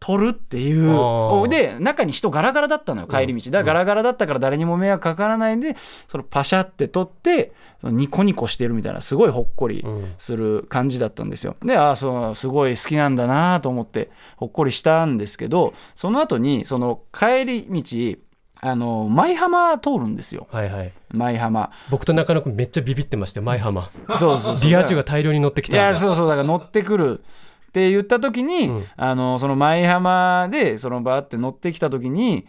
[0.00, 3.50] 撮るっていうで中に人ガラガラだったのよ帰り道。
[3.50, 11.56] だからガラガラだったから誰にも迷惑かからないんでそのパシャって撮ってそのニコニコしてるみたいなすごいほっこりうんする感じだったんですよ。
[11.64, 18.18] でああそうすごい好きなんだなと思ってほっこりしたんですけどその後にその帰り道
[18.60, 20.48] あの舞浜通るんですよ。
[20.50, 20.92] はいはい。
[21.12, 21.70] 舞浜。
[21.90, 23.88] 僕と中野くんめっちゃビビってましたよ舞浜。
[24.18, 24.68] そうそうそう。
[24.68, 26.00] リア充が大量に乗ってきいやたんだ。
[26.00, 26.28] そうそう。
[26.28, 27.22] だから乗ってくる
[27.68, 28.84] って言った時に、うん。
[28.96, 32.46] あのその舞浜でそのバーって乗ってきた時に、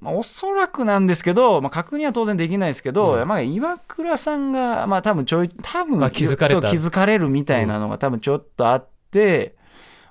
[0.00, 3.28] まあ、おそらくなんですけど、まあ、確認は当然できないですけど、うん。
[3.28, 9.54] まあ、岩倉さんが、まあ、多分ちょい多分あ気づかれ気づかれるみたいなのが多分ちょっとあって、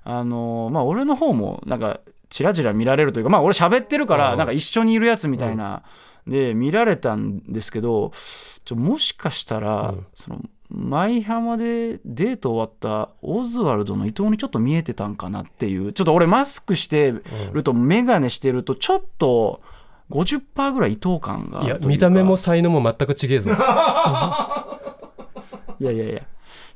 [0.03, 4.37] あのまあ俺の方もなんかチラチラ見られるというかまあ俺喋ってるからうん。
[4.37, 5.83] なんか一緒にいるやつみたいな、
[6.27, 8.11] で見られたんですけど
[8.63, 10.05] ちょもしかしたら、うん。
[10.13, 17.13] その舞浜でデート終わったオズワルドの伊藤にちょっと見えてたんかなっていうちょっと俺マスクして
[17.51, 19.61] ると眼鏡してるとちょっと
[20.11, 23.51] 50%ぐらい伊藤感がいや見た目も才能も全く違えぞ。
[25.79, 26.21] いやいやいや。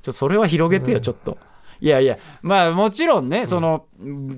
[0.02, 1.38] ちょそれは広げてよちょっと。
[1.84, 3.88] いやいやまあもちろんね、その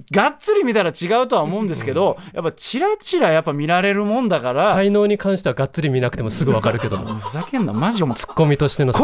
[0.09, 7.13] がっつり見たら違うとは思うんですけど、やっぱチラチラやっぱ見られるもんだから才能に関してはがっつり見なくてもすぐわかるけども。
[7.21, 8.15] ふざけんなマジお前。
[8.15, 9.03] ツッコミとしてのこ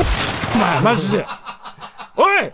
[0.56, 1.25] お前マジで。
[2.17, 2.51] おい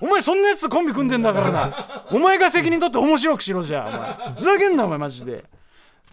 [0.00, 2.06] お前そんなやつとコンビ組んでんだからな。
[2.12, 4.36] お前が責任取って面白くしろじゃあお前。
[4.36, 5.42] ふざけんなお前マジで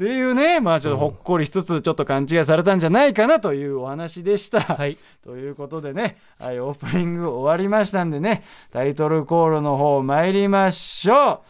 [0.01, 4.97] っていうねまあちょっとほっこりしつつちょっと勘違いされたんじゃないかなというお話でした、はい。
[5.23, 11.43] ということでね、はい、オープニング終わりましたんでねタイトルコールの方参りましょ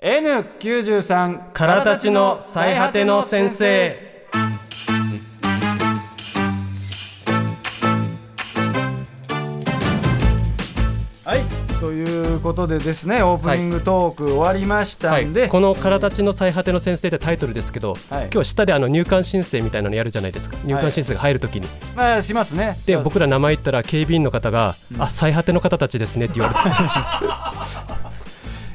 [0.00, 0.06] う。
[0.06, 4.28] N93 からたちの最果ての先生
[11.80, 15.26] といういうことでですねオープニングトーク終わりましたはい。
[15.26, 18.28] んで、この「からたちの最果ての先生」ってタイトルですけど、はい。
[18.32, 20.56] 今日下であの入管申請みたいなのやるじゃないですか。
[20.64, 22.78] 入管申請が入るときに、まあしますね。
[22.86, 26.54] で僕ら名前言ったら警備員の方が「あ最果ての方たちですね」って言わ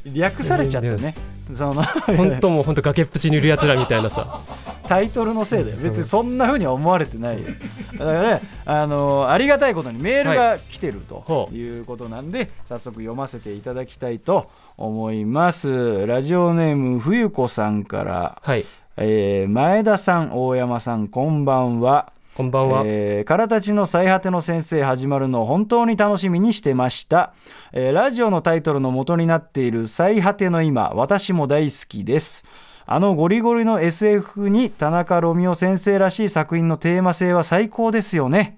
[0.03, 1.15] れて 略されちゃったね
[1.51, 4.41] その本当もう本当崖っぷちにいるやつらみたいなさ。
[4.87, 7.49] タイトルのせいだよ別にそんな風には思われてないよ。
[7.97, 16.05] だからねあのありがたいことにメールが来てるということなんで、早速読ませていただきたいと思います。
[16.05, 18.65] ラジオネーム冬子さんから、はい。
[18.97, 27.35] えー前田さん大山さんこんばんはこんばんは、えー、からたちの最果ての先生始まるのを本当に楽しみにしてました、
[27.73, 32.43] えーラジオのタイトルの元になっている最果ての今私も大好きです。
[32.87, 38.57] あのゴリゴリの SF に田中ロミオ先生らしい作品のテーマ性は最高ですよね。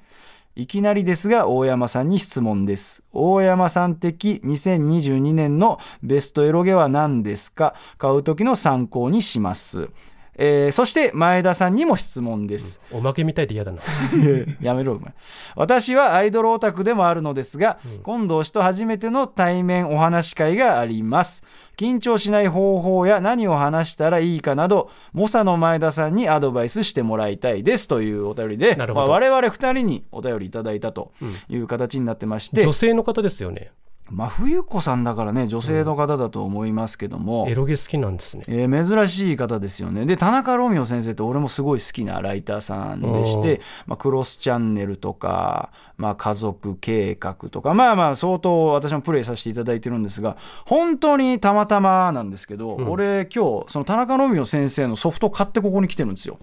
[0.55, 3.03] いきなりですが大山さんに質問です。
[3.11, 7.75] 大山さん的2022年のベストエロゲは何ですか？
[7.97, 9.89] 買う時の参考にします。
[10.37, 13.81] えーそして前田さんにも質問です、おまけみたいで嫌だな。
[14.61, 15.13] やめろお前。
[15.55, 21.43] 私はアイドルオタクでもあるのですが、今度推しと初めての対面お話し会があります。
[21.77, 27.87] 緊張しない方法や何を話したらいいかなど猛者の前田さんにアドバイスしてもらいたいです。
[27.87, 31.11] というお便りで、まあ我々2人にお便りいただいたと
[31.49, 33.71] いう形になってまして、女性の方ですよね
[34.11, 38.43] 真冬子さんだからね女性の方だと思いますけども、エロゲ好きなんですね。
[38.47, 40.05] えー珍しい方ですよね。
[40.05, 56.37] で田中ロミオ先生って俺もすごい好きなライターさんでして、まあ、クロスチャンネルとか、まあ、家族計画とかまあまあ相当私もプレイさせていただいてるんですが本当にたまたまなんですけど、俺今日その田中ロミオ先生のソフト買ってここに来てるんですよ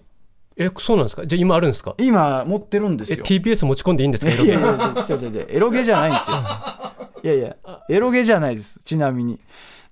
[0.57, 1.27] えそうなんですか？
[1.27, 1.95] じゃあ今あるんですか？
[1.99, 4.33] 今持ってるんですえよ TBS 持ち込んでいいんですか？
[4.33, 6.37] エロゲいやいやいや違う違う違うエロゲじゃないんですよ。
[7.25, 7.57] いやいや
[7.89, 8.81] エロゲじゃないです。
[8.85, 9.39] ちなみに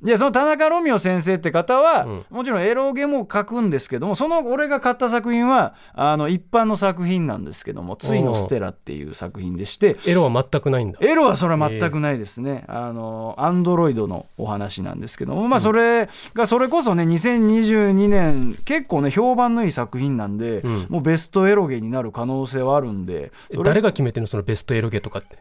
[0.03, 10.99] いやその田中ロミオ先生って方は、もちろんエロゲも書くんですけどもその俺が買った作品はあの一般の作品なんですけども「ついのステラ」っていう作品でしてエロは全くないんだ。
[11.01, 12.65] エロはそれは全くないですね。
[12.69, 20.87] あの、アンドロイドのお話なんですけども、まあ、それが、それこそね、2022年、結構ね、評判のいい作品なんで、ん。
[20.89, 23.33] もうベストエロゲになる可能性はあるんで、
[23.65, 24.27] 誰が決めてるの？
[24.27, 25.39] そのベストエロゲとかって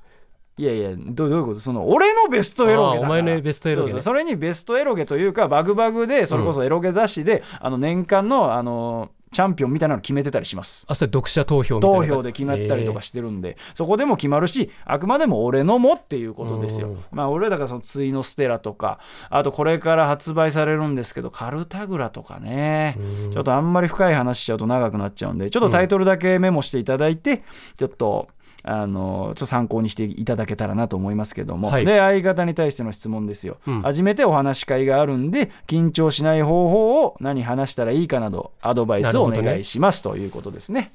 [0.60, 1.62] いやいやどうどういうこと？
[1.62, 3.02] その俺のベストエロゲだから。
[3.02, 3.92] お前のベストエロゲね。
[3.94, 10.86] そうそうそれにベストエロゲというかバグバグでそれこそエロゲ雑誌で、あの年間のあのチャンピオンみたいなの決めてたりします。
[10.90, 11.98] あそれ読者投票みたいな。
[12.00, 16.90] 投票で決まったりとかしてるんで、そこでも決まるしあくまでも俺のもっていうことですよ。
[16.90, 17.00] うん。
[17.12, 22.98] まあ俺だからそのついのステラとかあとこれから発売されるんですけどカルタグラとかね。
[23.32, 27.44] ちょっとあんまり深い話しちゃうと長くなっちゃうんでちょっとタイトルだけメモしていただいて、
[27.78, 28.28] ちょっと
[28.64, 31.86] あのちょっと参考にしていただけたらなと思いますけども、はい。
[31.86, 33.82] で相方に対しての質問ですよ、うん。
[33.82, 40.92] 初めてお話し会があるんで緊張しない方法を何話したらいいかなどアドバイスをお願いしますということですね。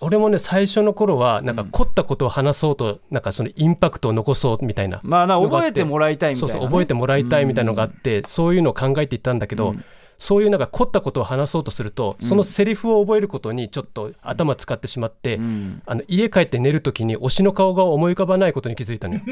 [0.00, 9.74] 俺もね最初の頃はなんか凝ったことを話そうとなんかそのインパクトを残そうみたいなまあな覚えてもらいたいみたいなね、そうそう覚えてもらいたいみたいなのがあって、そういうのを考えていったんだけど、
[10.18, 15.82] そういうなんか凝ったことを話そうとすると、そのセリフを覚えることにちょっと頭使ってしまって、ん。
[15.86, 19.20] あの家帰って寝るときに推しの顔が思い浮かばないことに気づいたのよ。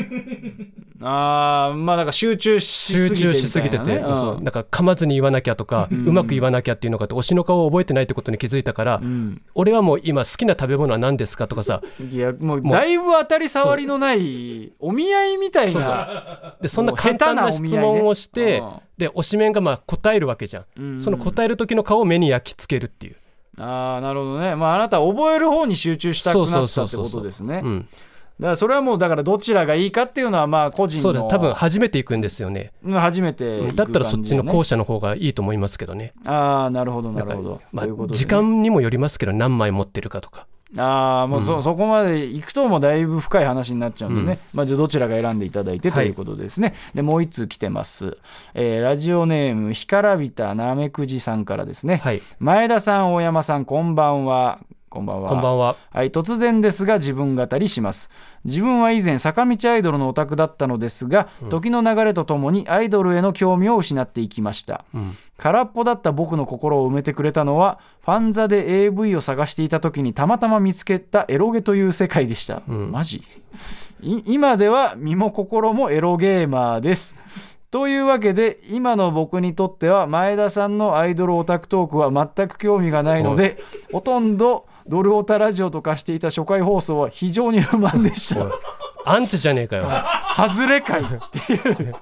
[1.05, 4.35] ああまあなんか集中し集すぎて中しすぎてて、みたいなねそう。
[4.37, 9.03] なんか噛まずに言わなきゃとか、うまく言わなきゃっていうのがあって推しの顔を覚えてないってことに気づいたから、
[9.55, 16.57] 俺はもう今好きな食べ物は何ですかとかさいやもうだいぶ当たり障りのないお見合いみたいな。
[16.61, 18.63] でそんな簡単な質問をして、
[19.03, 23.17] で推しメンがまあ答えるわけじゃん、その答える時の顔を目に焼き付けるっていう。
[23.59, 24.57] ああなるほどね。
[24.57, 27.61] まああなたは覚える方に集中したくなったってことですね。
[27.63, 27.89] うん、
[28.41, 32.73] だからそれはもうだからどちらがいいかっていうのはまあ個人のそうです多分初めて行くんですよね。
[32.83, 36.15] うん初めて行くだったらそっちの後者の方がいいと思いますけどね。
[36.25, 48.17] ああなるほどなるほどまあ時間にもよりますけど何枚持ってるかとかああもうそ,、そこまで行くともうだいぶ深い話になっちゃうんでね、まあ、じゃあどちらが選んでいただいてということですね、でもう一通来てます、
[48.55, 52.23] えーラジオネーム干からびたなめくじさんからですね、はい。
[52.39, 54.61] 前田さん大山さんこんばんは
[54.93, 55.29] こんばんは。
[55.31, 55.77] こんばんは。
[55.91, 58.11] はい、突然ですが自分語りします。
[58.45, 65.17] 自分は以前坂道アイドルのオタクだったのですが、時の流れとともにアイドルへの興味を失っていきました、ん。
[65.39, 73.25] 空っぽだった僕の心を埋めてくれたのはファンザで AV を探していた時にたまたま見つけたエロゲという世界でした、マジ？
[74.03, 77.17] い今では身も心もエロゲーマーです。
[77.71, 88.47] というわけで今の僕にとっては前田さんのアイドルオタクトークは全く興味がないのでほとんどドルオタラジオとかしていた初回放送は非常に不満でした。
[89.05, 89.89] アンチじゃねえかよ。
[90.37, 91.07] 外れ会っ
[91.47, 91.95] ていう。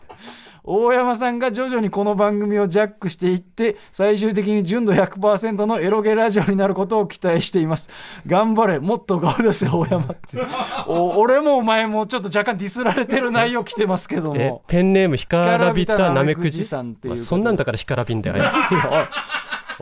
[0.62, 7.88] 大山さんが徐々にこの番組をジャックしていって最終的に純度100%のエロゲラジオになることを期待しています。
[8.26, 10.38] 頑張れもっと顔出せ大山って。
[10.86, 19.06] お俺もお前もちょっと若干ディスられてる内容来てますけどえもペンネーム干からびたなめくじさんっていうそんなんだから干からびんだよあいついやおい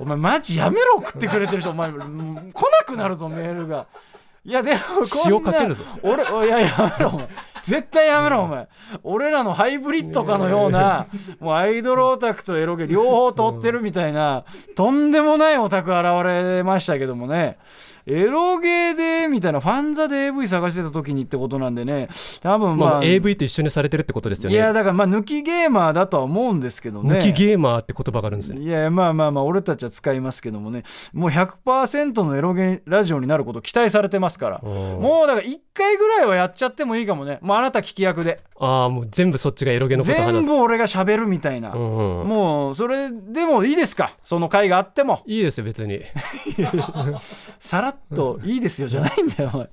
[0.01, 3.87] お前マジやめろ送ってくれてる人お前うん来なくなるぞメールが。
[4.45, 5.85] いやでもこんな塩かけるぞ。
[6.03, 7.29] 俺おいややめろお前
[7.63, 8.69] 絶対やめろお前。
[9.03, 11.07] 俺らのハイブリッドかのような
[11.41, 14.45] もうアイドルオタクとエロゲ両方通ってるみたいな
[14.75, 17.59] とんでもないオタク現れましたけどもね。
[18.11, 22.09] エロゲでみたいなファンザで AV 探してた時にってことなんでね。
[22.41, 27.17] 多分まあ、まあ、AV と一緒にされてるってことですよいやねだからまあ抜きゲーマーだとは思うんですけどね。
[27.17, 28.63] 抜きゲーマーって言葉があるんですね。
[28.63, 30.85] いやまあまあまあ俺たちは使いますけどもね。
[31.13, 34.61] もう100%のエロゲラジオになること期待されてますから。
[34.63, 34.71] うん。
[35.03, 38.41] もうだから1回ぐらいはやっちゃってもいいかもねもうあなた聞き役で。
[38.61, 40.33] ああもう全部そっちがエロゲのこと話す。
[40.35, 42.29] 全部俺が喋るみたいな、うんうん。
[42.29, 44.13] もうそれでもいいですか？
[44.23, 45.23] その回があっても。
[45.25, 46.03] いいですよ別に。
[47.59, 49.71] さらっといいですよじゃないんだよお前。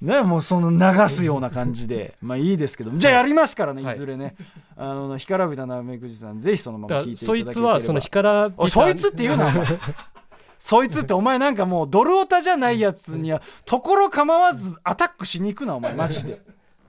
[0.00, 2.14] ね、もうその流すような感じで。
[2.22, 3.94] まあいいですけどじゃあやりますからねい。
[3.96, 4.36] ずれね、
[4.76, 9.48] あの干からびたなめくじさんぜひそのままだから聞いていただけれいつはその干からびたおいそいつって言うな。
[9.48, 9.66] お前。
[10.58, 15.94] そいつってお前なんかもうドルオタじゃないやつにはところ構わずアタックしに行くなお前。
[15.94, 16.40] マジで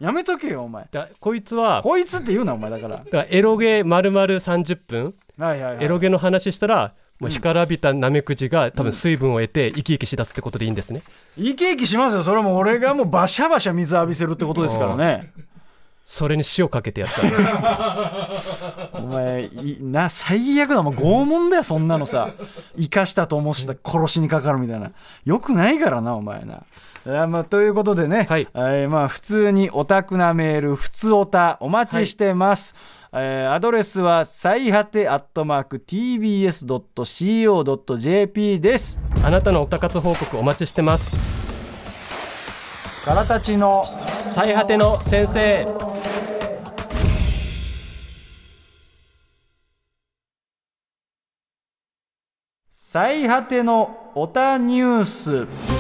[0.01, 0.87] やめとけよお前。
[0.91, 2.97] だこいつはこいつって言うなお前だから。
[2.97, 5.13] だからエロゲ丸々30分。
[5.37, 5.85] はいはいはい。
[5.85, 11.03] エロゲの話したらもう干からびたナメクジが多分水分を得て生き生きしだすってことでいいんですね。
[11.35, 12.23] 生き生きしますよ。
[12.23, 15.31] それも俺がもうバシャバシャ水浴びせるってことですからね。
[16.07, 18.29] それに塩かけてやったら。
[18.99, 20.81] お前いな最悪だ。
[20.81, 22.31] もう拷問だよそんなのさ。
[22.75, 24.91] 生かしたと思した殺しにかかるみたいな。
[25.25, 26.63] よくないからなお前な。
[27.05, 32.75] あまあ、ということでね、はいえーまあ、普通にオタクなメール、普通オタ、お待ちしてます。
[33.13, 36.61] えーアドレスは最果てアットマーク tbs.co.jp
[38.61, 39.01] です。
[39.21, 41.17] あなたのおたかつ報告お待ちしてます
[43.03, 43.83] からたちの
[44.27, 45.65] 最果ての先生
[52.69, 55.70] 最果てのオタニュース。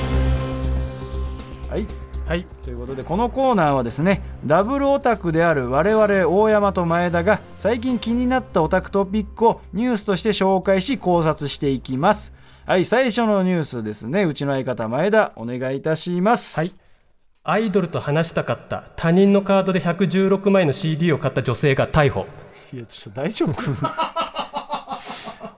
[1.71, 1.87] はい。
[2.27, 2.45] はい。
[2.61, 12.33] ということでこのコーナーはですねダブルオタクである我々大山と前田が最近気になったオタクトピックをニュースとして紹介し考察していきます。
[12.65, 14.25] はい最初のニュースですね。
[14.25, 16.59] うちの相方前田お願いいたします。
[16.59, 16.71] はい。
[17.43, 22.27] アイドルと話したかった他人のカードで116枚の CD を買った女性が逮捕。
[22.73, 23.53] いやちょっと大丈夫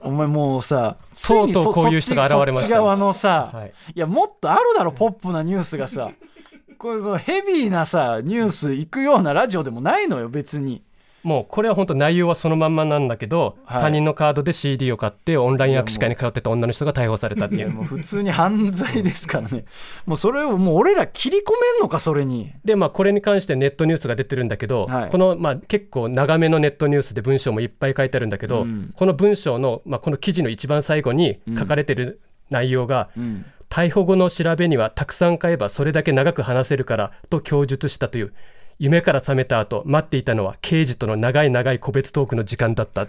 [0.04, 2.52] お前もうさとうとうこういう人が現れました。
[2.52, 3.72] ねそっち側のさ、はい。
[3.94, 6.10] いやもっとあるだろポップなニュースがさ。
[6.78, 10.82] これそのヘビーなさニュース行くようなラジオでもないのよ別に
[11.24, 13.80] もうこれは本当内容はそのまんまなんだけど、はい。
[13.80, 17.70] 他人のカードで CD を買ってオンライン握手会に通ってた女の人が逮捕されたっていう。
[17.70, 19.64] もう普通に犯罪ですからね。
[20.04, 22.52] もうそれをもう俺ら切り込めんのかそれに。
[22.62, 25.08] でまあこれに関してネットニュースが出てるんだけど、はい。
[25.10, 28.92] このまあ結構長めのネットニュースで文章もいっぱい書いてあるんだけど、うん。
[28.94, 33.46] この文章の、まあ、この記事の一番最後に書かれてる内容が、うん。
[33.70, 38.32] 逮捕後の調べにはたくさん買えばそれだけ長く話せるからと供述したという
[38.78, 43.06] 夢から覚めた後待っていたのは刑事との長い長い個別トークの時間だった。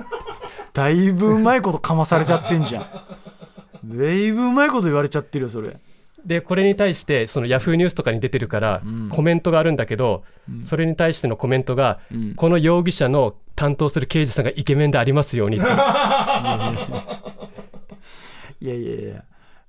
[0.74, 3.98] だいぶうまいことかまされちゃってんじゃん。
[3.98, 5.78] だいぶうまいこと言われちゃってるよそれ。
[6.26, 9.10] でこれに対してそのヤフーニュースとかに出てるから、ん。
[9.10, 10.24] コメントがあるんだけど、
[10.64, 14.46] それに対してのコメントが、んこの容疑者の担当する刑事さん。
[14.46, 15.66] がイケメンでありますようにって
[18.62, 19.24] いやいやいや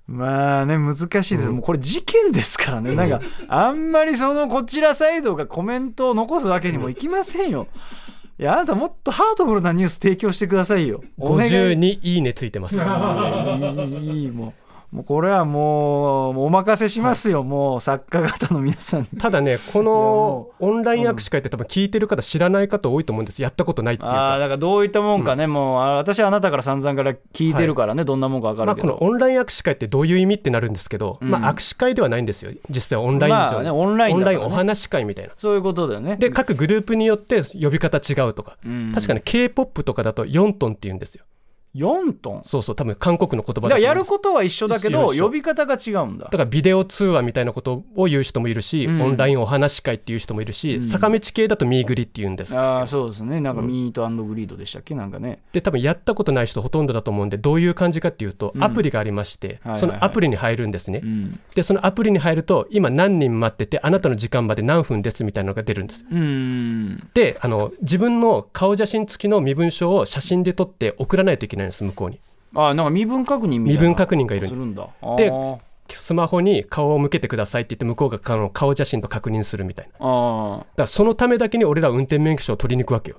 [0.07, 2.95] まあね難しいです、もうこれ事件ですからね。
[2.95, 7.67] なんかあんまりそのこちらサイドがコメントを残すわけにもいきませんよ。
[8.39, 11.03] いやあなたもっとハートフルなニュース提供してくださいよ。
[11.19, 11.51] お願い。
[11.51, 12.77] 52いいねついてます。
[12.77, 14.66] いいいいもう
[14.97, 19.03] もうこれはもうお任せしますよ、もう作家方の皆さん。
[19.03, 23.43] にただねこのオンライン握手会って多分聞いてる方知らない方多いと思うんです。
[23.43, 31.29] やったことないっていうああかだからどういったもんかね、もうあ私はあなたから散々から聞いてるからね、どんなもんか分かまあ、るけど、このオンライン握手会ってどういう意味ってなるんですけど、うん。
[31.29, 32.53] まあ、握手会ではないんですよ。
[32.71, 34.45] 実際オンライン上、まあねオンラインだからね。
[34.47, 35.33] お話し会みたいな。
[35.37, 36.17] そういうことだよね。
[36.17, 38.93] で各グループによって呼び方違うとか、うん。
[38.95, 41.25] 確かに k p o p とかだと4トンって言うんですよ
[41.77, 42.43] 4トン？
[42.45, 46.25] そうそう多分韓国の言葉だからやるとことは一緒だけど呼び方が違うんだ。
[46.25, 49.03] だからビデオ通話みたいなことを言う人もいるし、うん。
[49.03, 50.85] オンラインお話し会っていう人もいるし、うん。
[50.85, 53.41] 坂道系だとミーグリっていうんですああそうですね。
[53.41, 54.95] なんかミートグリードでしたっけ？
[54.95, 55.41] なんかね。
[55.53, 58.65] で多分やったことない人ほとんどだと思うんでどういう感じかっていうと、うん。
[58.65, 61.41] アプリがありまして、そのアプリに入るんですね、うん。
[61.55, 66.05] でそのアプリに入ると今何人待っててあなたの時間まで何分ですみたいなのが出るんです。
[66.11, 72.21] うんであの自分の顔写真付きの身分証を写真で撮って送らないといけないんです向こうに。
[72.55, 73.81] あなんか身分確認みたいな。
[73.81, 74.49] 身分確認がいる。
[74.49, 74.89] んだ。
[75.17, 75.33] で
[75.89, 78.19] スマホに顔を向けてくださいって言って向こうが
[78.51, 79.93] 顔写真と確認するみたいな。
[79.93, 83.19] だかあらそのためだけに俺ら運転免許証を取りに行くわけよ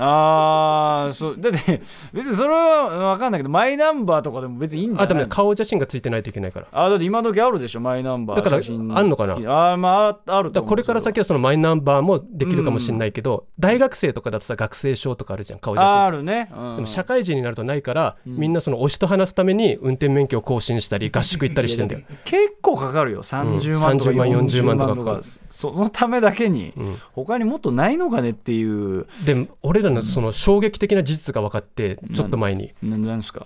[0.00, 1.36] ーあーそう。
[1.38, 5.04] だって別にそれは分かんないけどマイナンバーとかでも別にいいんじゃない？
[5.04, 6.66] あでもね顔写真がついてないといけないから。
[6.72, 8.96] あだって今時あるでしょマイナンバーだから写真。
[8.96, 9.34] あんのかな？
[9.34, 16.02] 付きあーまああると思うこれから先はそのマイナンバーもできるかもしれないけど、大学生とかだとさ学生証とかあるじゃん顔写真。
[16.02, 16.76] あるね、うん。
[16.76, 22.02] でも社会人になるとないから、みんなその推しと話すために運転免許を更新したり合宿行ったりしてんだよ。
[22.24, 23.22] 結構かかるよ。
[23.22, 25.16] 30万とか30万40 40万とか。
[25.16, 25.20] か
[25.50, 27.00] そのためだけにん。
[27.12, 29.06] 他にもっとないのかねっていう。
[29.24, 32.72] で俺らのその衝撃的な事実が分かってちょっと前に。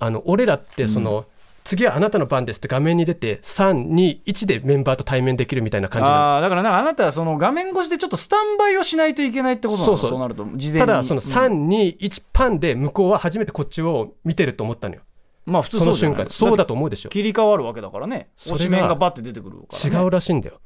[0.01, 1.27] あの俺らってその、
[1.65, 9.97] 次はあなたの番ですって画面に出て321でメンバーと対面できるみたいな感じあーだからなあなたはその画面越しでちょっとスタンバイをしないといけないってことなの？
[9.97, 10.19] そうそう。
[10.19, 10.87] なると事前に。
[10.87, 11.69] ただそのうん。
[11.71, 15.01] 321パンで向こうは初めてこっちを見てると思ったのよ。
[15.47, 16.27] まあ普通その瞬間。
[16.29, 17.09] そうだと思うでしょ。
[17.09, 18.29] 切り替わるわけだからね。
[18.39, 20.57] 推し面がバッて出てくるから、ね、違うらしいんだよ。
[20.57, 20.59] い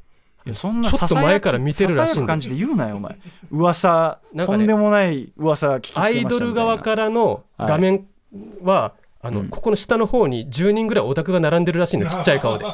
[0.49, 3.17] やそんなちょっと前から見てるらしい感じで言うなよお前。
[3.51, 6.37] 噂、なんかねとんでもない噂聞きつけまアしたみたいな。
[6.37, 8.07] イドル側からの画面
[8.63, 12.65] は、あのここの下の方に10人ぐらいオタクが並んでるらしいのちっちゃい顔で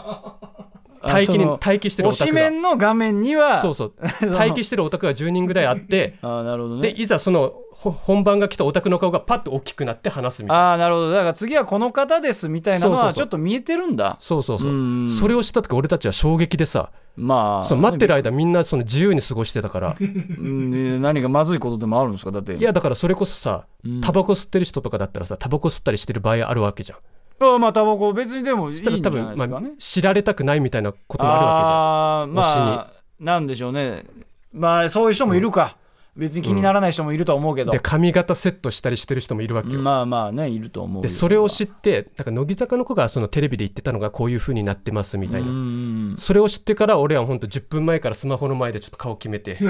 [1.07, 3.93] 待機に待機してるオタ推しクが面の画面にはそうそう。
[4.31, 6.83] 待機してるオタクが10 人ぐらいあって ああなるほどね。
[6.83, 10.63] でいざそのほ本番が来たオタクの顔がパッと大きくなって話すみたいな。
[10.71, 11.11] ああなるほど。
[11.13, 14.17] だから次はこの方ですみたいなのはちょっと見えてるんだ。
[14.21, 14.71] そうそうそう。
[14.73, 19.97] うんそれを知った時俺たちは衝撃でさまあその待ってる間みんなその自由に過ごしてたから。
[20.01, 22.31] うん何かまずいことでもあるんですか？
[22.33, 22.55] だって。
[22.57, 24.01] いやだからそれこそさうん。
[24.01, 26.99] タバコ吸ってる人とかだったらさタバコ吸ったりしてる場合あるわけじゃん
[27.39, 31.79] まあタバコ別にでもいいんじゃないですかね、ら多分、まあ、知られたくないみたいなこともあるわけじゃん。
[31.79, 34.05] ああまあなんでしょうね。
[34.53, 35.77] まあそういう人もいるか、
[36.17, 41.03] 別に気にならない人もいるとは思うけど、で髪型セットしたりしてる人もいるわけよ、まあまあねいると思うよ。
[41.03, 49.59] でそれを知ってなんか乃木坂の子がそのテレビで言ってたのがこういう風になってますみたいな、うんそれを知ってから俺は本当10分前からスマホの前でちょっと顔決めて。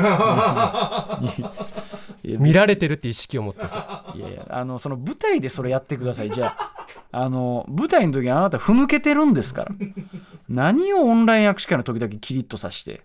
[2.24, 4.12] 見られてるって意識を持ってさ。
[4.14, 6.30] いやいやあのその舞台でそれやってください。
[6.30, 9.72] じゃああの舞台の時あなたふぬけてるんですから。
[10.48, 13.00] 何をオンライン握手会の時だけキリッとさして。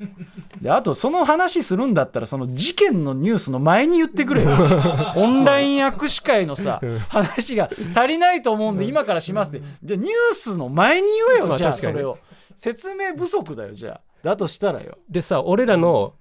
[0.61, 4.49] であとその話するんだったらその事件のニュースの前に言ってくれよ。
[5.15, 9.65] オンライン握手会のさ話が足りないと思うんで今からしますって。
[9.83, 12.17] じゃあニュースの前に言えよ、じゃあそれを。
[12.55, 14.01] 説明不足だよじゃあ。
[14.23, 14.97] だとしたらよ。
[15.09, 16.13] でさ俺らの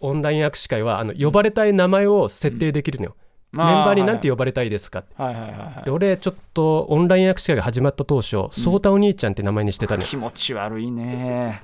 [0.00, 3.16] オンライン握手会はあの呼ばれたい名前を設定できるのよ、
[3.52, 10.06] まあメンバーに何て呼ばれたいですか、はいはいはいはいで俺ちょっとオンライン握手会が始まった当初颯太、お兄ちゃんって名前にしてたのよ。
[10.06, 11.62] 気持ち悪いね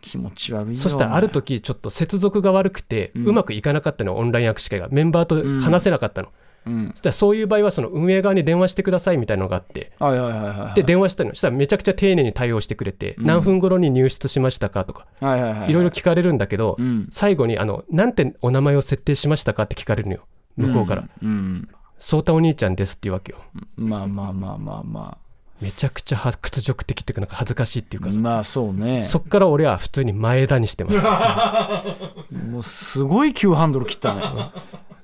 [0.00, 4.88] 気持ち悪いよそしたらある時ちょっと接続が悪くて、ううんまくいかなかったのよオンライン握手会が。
[4.90, 6.28] メンバーと話せなかったの、
[6.66, 6.90] うん。
[6.92, 9.92] そしたらそういう場合はその運営側に電話してくださいみたいなのがあって。
[9.98, 11.30] はいはいはいはいで電話したの。
[11.30, 15.72] そしたらめちゃくちゃ丁寧に対応してくれて、何分頃に入室しましたかとかはいはいはいい。
[15.72, 17.06] ろいろ聞かれるんだけど、うん。
[17.10, 20.26] 最後にあの「なんてお名前を設定しましたか?」って聞かれるのよ
[20.56, 21.08] 向こうから。
[21.22, 21.68] うん、うん
[21.98, 23.38] 「颯太お兄ちゃんです」っていうわけよ。
[23.76, 25.18] まあまあまあまあま
[25.60, 29.04] めちゃくちゃは屈辱的っていうかなんか恥ずかしいっていうかまあそうね。
[29.04, 31.04] そっから俺は普通に前田にしてます。
[32.34, 34.22] もうすごい急ハンドル切ったね。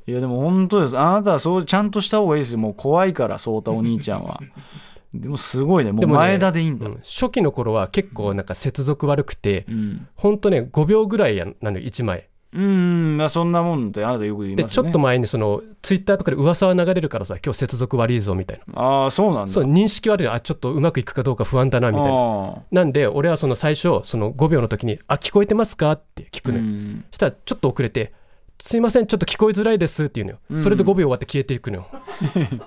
[0.07, 0.99] いやでも本当です。
[0.99, 2.59] あなたはそうちゃんとした方がいいですよ。
[2.59, 4.41] もう怖いから颯太お兄ちゃんは。
[5.15, 5.93] でもすごいね。
[5.93, 6.87] もう前田でいいんだ。
[6.87, 6.95] うん。
[6.99, 10.09] 初期の頃は結構なんか接続悪くて、うん。
[10.17, 14.69] ほんとね5秒ぐらいやなのよ1枚うんまあそんなもんってあなたよく言いますよね。
[14.69, 18.81] でちょっと前にそのツイッターとかで噂は流れるからさ今日接続悪いぞみたいな。
[18.81, 19.53] ああそうなんだ。
[19.53, 20.29] そう認識悪い。
[20.29, 22.11] あちょっとうまくいくかどうか不安だなみたいな。
[22.13, 27.05] あなんで俺はその最初その5秒の時に「あ聞こえてますか?」って聞あくのよ、うん。
[27.11, 28.13] したらちょっと遅れて
[28.61, 30.63] 「すいませんちょっと聞こえづらいです」って言うのよ、うん。
[30.63, 31.87] それで5秒終わって消えていくのよ。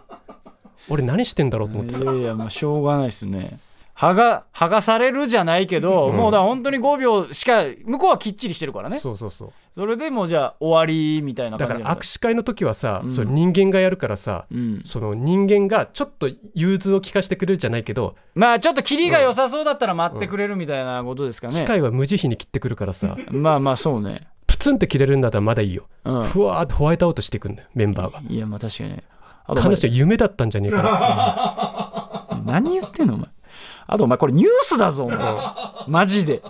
[0.90, 2.04] 俺何してんだろうと思ってさ。
[2.04, 3.60] いやいやもうしょうがないですね
[3.98, 6.18] 剥が剥がされるじゃないけど、うん。
[6.18, 9.00] もうだ本当に5秒しか向こうはきっちりしてるからね。
[9.00, 9.54] そうそうそう。
[9.74, 13.12] それでもうじゃあ終わりみたいなだから握手会の時はさ、うん。
[13.12, 23.18] それ人間がやるからさ、うん、その人間がちょっと融通を聞かせてくれるじゃないけど、まあちょっとキリが良さそうだったら待ってくれるみたいなことですかね、機械は無慈悲に切ってくるからさ。
[23.32, 24.28] まあまあそうね。
[24.46, 26.24] プツンって切れるんだったらまだいいよ、うん。
[26.24, 28.22] ふわーってホワイトアウトしていくんだよメンバーが。
[28.28, 29.04] いやまあ確かにね。
[29.48, 33.28] あとお前話は夢だったんじゃねえかな 何言ってんのお前
[33.88, 35.20] あとお前これニュースだぞお前。
[35.88, 36.42] マジで。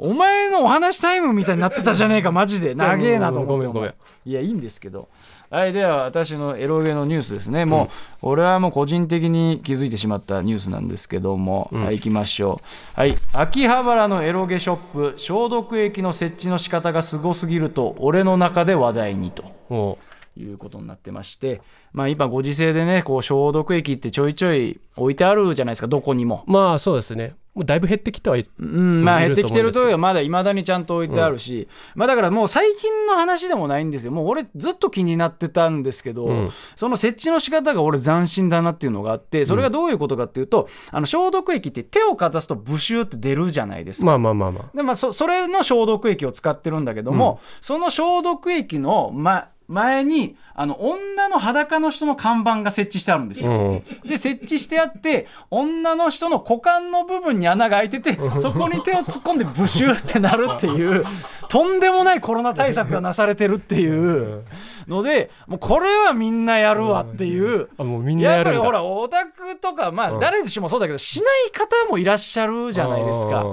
[0.00, 2.74] お前のお話タイムみたいになってたじゃねえかマジで。
[2.74, 3.94] 長えなと思ってごめんごめん。
[4.26, 5.08] いやいいんですけど。
[5.50, 7.64] はいでは私のエロゲのニュースですね。
[7.64, 7.84] も
[8.22, 12.60] う、俺はもう個人的に気づいてしまったニュースなんですけども、はい行きましょ
[12.96, 13.00] う。
[13.00, 19.44] はい秋葉原のエロゲショップ消毒液の設置の仕方がすごすぎると俺の中で話題にと。
[19.70, 19.98] も
[20.38, 21.60] いうことになってまして、
[21.92, 26.44] まあ、今ご時世でねこう消毒液ってちょいちょい置いてあるじゃないですかどこにも。
[26.46, 27.34] うまあそうですね。
[27.58, 29.86] もうだいぶ減ってきてはいうん、まあ減ってきてると思うんですけど。
[29.86, 31.66] とはまだいまだにちゃんと置いてあるし、
[31.96, 34.12] まあだからもう最近の話でもないんですよ。
[34.12, 36.50] もう俺ずっと気になってたんですけど、うん。
[36.76, 44.06] その設置の仕方が俺斬新だなっていうのがあってそれがどういうことかっていうと、あの消毒液って手をかざすとブシューって出るじゃないですか。
[44.06, 44.76] まあまあまあまあ。
[44.76, 53.52] でまあ、そそれの消毒液を使ってるんだけども、その消毒液の、ま、前にあの女の裸の人の看板が設置してあるんですよ。
[53.52, 53.82] うん。
[54.08, 61.04] で設置してあって女の人の股間の部分に穴が開いててそこに手を突っ込んでブシューってなるっていう
[61.48, 64.42] とんでもないコロナ対策がなされてるっていう。
[64.88, 67.68] のでもうこれはみんなやるわっていう。
[67.76, 73.44] あもうみんなやっぱりほらオタクとかまあ誰しもそうだけどしない方もいらっしゃるじゃないですか。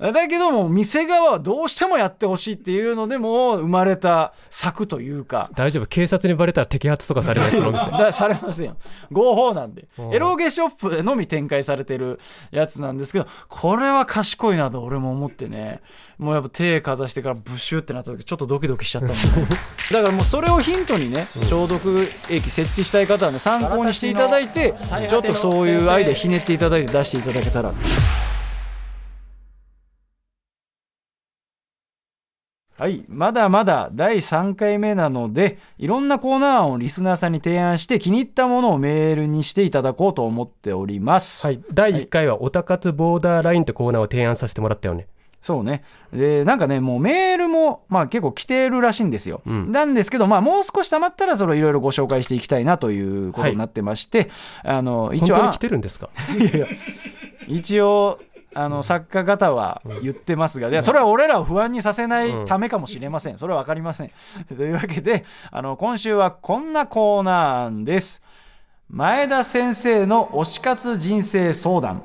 [0.00, 5.50] だけども店側はどうしてもやってほしいっていうのでもう生まれた策というか。
[5.54, 5.86] 大丈夫。
[5.86, 8.76] 警察にバレたら摘発とかされないそのお店だされませんよ。
[9.12, 9.86] 合法なんで。
[9.98, 10.14] うん。
[10.14, 12.18] エロゲショップでのみ展開されてる
[12.50, 15.80] やつなんですけどこれは賢いなと俺も思ってね。
[16.18, 19.22] もうやっぱ手かざしてからブシュってなった時ちょっとドキドキしちゃったもんね。
[19.92, 24.74] だからもうそれをヒントにね消毒液設置したい方はね参考にしていただいて
[25.08, 27.72] ちょっとそういうアイデアひねっていただいて出していただけたら
[32.78, 41.44] はい、まだまだ第3回目なのでいろんなコーナー案をリスナーさんに提案して気に入ったものをメールにしていただこうと思っております。
[41.44, 45.08] はい第1回は「オタ活ボーダーライン」ってコーナーを提案させてもらったよね
[45.40, 45.84] そうね。
[46.12, 49.40] で、なんかね、もうメールも、まあ結構来てるらしいんですよ。
[49.46, 54.30] うんなんですけど、まあもう少し溜まったら、それをいろいろご紹介していきたいなということになってまして、
[54.64, 56.10] あの、本一応、あ当に来てるんですか？
[56.36, 56.66] いやいや
[57.46, 58.18] 一応、
[58.60, 63.38] あの作家方は言ってますが、いやそれは俺らを不安にさせないためかもしれません。
[63.38, 64.10] それは分かりません。
[64.56, 68.20] というわけで、あの今週はこんなコーナー案です。
[68.90, 72.02] 前田先生の推し活人生相談。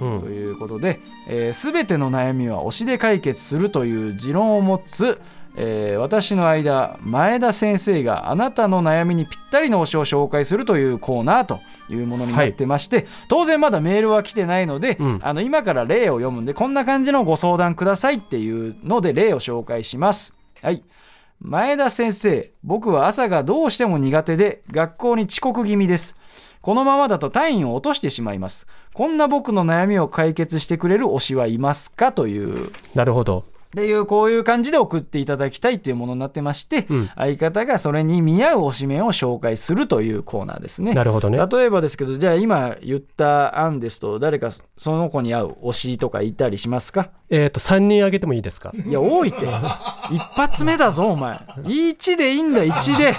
[0.00, 5.20] うんということで、えー、全ての悩みは推しで解決するという持論を持つ、
[5.54, 15.18] えー私の間前田先生があなたの悩みにぴったりの推しを紹介するというコーナーというものになってまして、当然まだメールは来てないので、うん。
[15.22, 20.34] あの今から例を読むんでこんな感じのご相談くださいっていうので例を紹介します。
[20.62, 20.82] はい。
[21.40, 26.16] 前田先生僕は朝がどうしても苦手で学校に遅刻気味です。
[26.60, 28.68] このままだと単位を落としてしまいます。
[28.94, 32.12] こんな僕の悩みを解決してくれる推しはいますか？
[32.12, 32.70] という。
[32.94, 47.10] なるほどっていうこういう感じで送っていただきたいっていうものになってまして、うん相方がそれに見合う推しメンを紹介するというコーナーですねなるほどね例えばですけどじゃあ今言った案ですと誰かその子に合う推しとかいたりしますか？
[47.30, 48.72] えっ、と3人あげてもいいですか？
[48.86, 49.46] いや、多いって。
[50.10, 51.34] 一発目だぞ、お前。
[51.64, 53.14] 1でいいんだ、1で。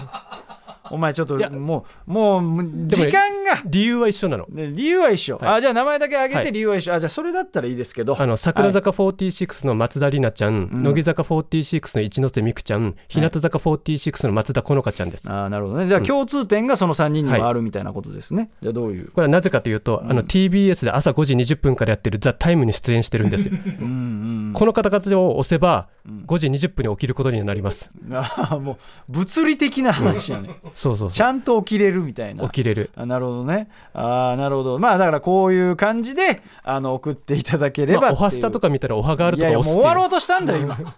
[0.93, 3.11] お前、ちょっともう、もう、時間
[3.43, 3.61] が。
[3.65, 4.45] 理由は一緒なの。
[4.49, 5.53] ね理由は一緒、はい。
[5.55, 6.45] あじゃあ名前だけ挙げはい。
[6.45, 8.15] て理由は一緒、あじゃあそれだったらいいですけど。
[8.19, 10.83] あの桜坂46の松田里奈ちゃん、ん。
[10.83, 15.31] 乃木坂46の一ノ瀬美空ちゃん、日向坂46の松田好花ちゃんです。
[15.31, 15.87] あなるほどね。
[15.87, 19.11] じゃあ共通点がその3人にもあるみたいなことですね、じゃあどういう？
[19.11, 23.55] これはなぜかというと、あの TBS で朝5時20分からやってる「ザ・タイムに出演してるんですよ。
[23.79, 25.87] うんうん この方々を押せば
[26.27, 27.91] 5時20分に起きることになります。
[28.11, 28.77] あもう
[29.09, 30.51] 物理的な話やね
[30.83, 32.43] そうそうそちゃんと起きれるみたいな。
[32.43, 32.47] う。
[32.47, 32.89] 起きれる。
[32.95, 33.69] あなるほどね。
[33.93, 34.79] あなるほど。
[34.79, 39.79] まあだからこういう感じであの送っていただければまあ、おはスタとか見たらおはがあるいやいやもうとか押すって。
[39.79, 40.75] いう終わろうとしたんだよ今。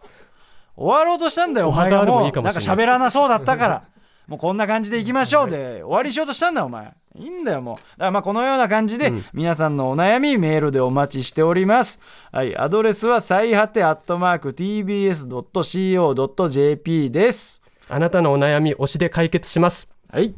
[0.76, 2.86] 終わろうとしたんだよお前があるもうもいいかもなんかしれない。
[2.86, 3.84] 喋らなそうだったから。
[4.28, 6.92] もうこんな感じでいきましょうで終わりしようとしたんだよお前。
[7.18, 7.76] いいんだよもう。
[7.76, 9.24] だからまあこのような感じでうん。
[9.34, 12.00] 皆さんのお悩みメールでお待ちしております。
[12.32, 19.88] はいアドレスは最果てアットマーク TBS.CO.JP ですあなたのお悩み推しで解決します。
[20.10, 20.34] はい。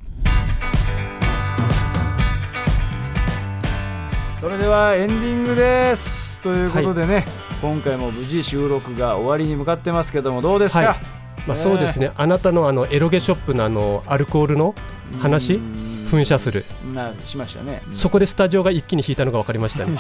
[4.38, 6.42] それではエンディングです。
[6.42, 7.26] ということでね、
[7.62, 11.00] 今回も無事収録が終わりに向かってますけどもどうですか、はい。
[11.48, 14.76] まあ、そうですね、あなたのあのエロゲショップのあのアルコールの
[15.20, 15.54] 話
[16.08, 19.98] 噴射する、なしましたね、そこでスタジオが一気に引いたのが分かりましたね。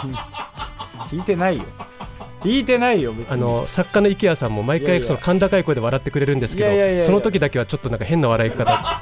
[1.14, 1.64] 引いてないよ
[2.44, 9.02] 引いてないよあの作家の池谷さんも毎回その甲高い声で笑ってくれるんですけどその時だけはちょっとなんか変な笑い方。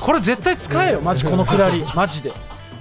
[0.00, 1.84] これ絶対使えよマジこのくだり。
[1.94, 2.32] マジで。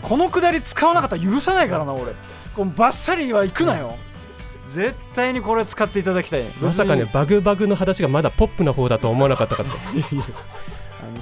[0.01, 2.13] このくだり使わなかったら許さないからな俺。
[2.53, 3.95] このバッサリは行くなよ。
[4.67, 6.43] 絶対にこれ使っていただきたい。
[6.61, 9.69] まさかねバグバグの話がまだポップな方だとは思わなかったから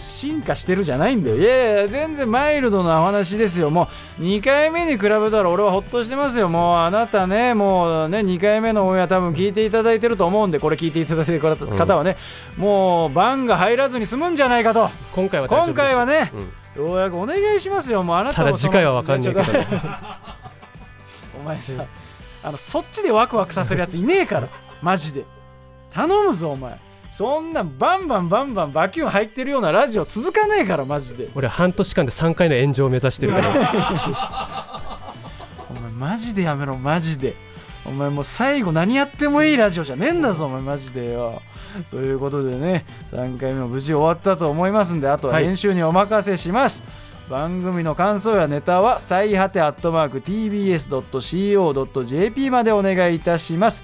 [0.02, 1.38] 進化してるじゃないんだよ。
[1.38, 3.70] いやいや全然マイルドなお話ですよ。
[3.70, 3.88] も
[4.20, 6.49] う2回目に比べたら俺はほっとしてますよ。
[6.49, 12.18] もうあなたねもうね2回目のオンエア多分聞いていただいてると思うんでこれ聞いていただいてる方方はね、
[12.58, 14.89] もう番が入らずに済むんじゃないかと。
[15.14, 16.32] 今回は大丈夫今回はね、
[16.78, 16.86] うん。
[16.88, 18.04] ようやくお願いしますよ。
[18.04, 19.54] もうあなたただ次回は分かんないけど。
[19.54, 19.68] ね
[21.39, 21.86] お前さ
[22.43, 24.47] あのそっちでワクワクさせるやついねえから。
[24.82, 25.26] マジで。
[25.93, 26.80] 頼むぞお前
[27.12, 31.30] そんなバンバンバンバンバキュン入ってるようなラジオ続かねえからマジで。
[31.36, 34.82] 俺半年間で3回の炎上を目指してるから。
[35.70, 37.36] お前マジでやめろマジで。
[37.86, 41.41] お前もう最後何やってもいいラジオじゃねえんだぞお前マジでよ。
[41.89, 45.45] ということでね3回目も無事終わったと思いますんであとははい。
[45.45, 46.84] 編集にお任せします、
[47.30, 53.84] 番組の感想やネタは最果てアットマーク TBS.CO.JP までお願いいたします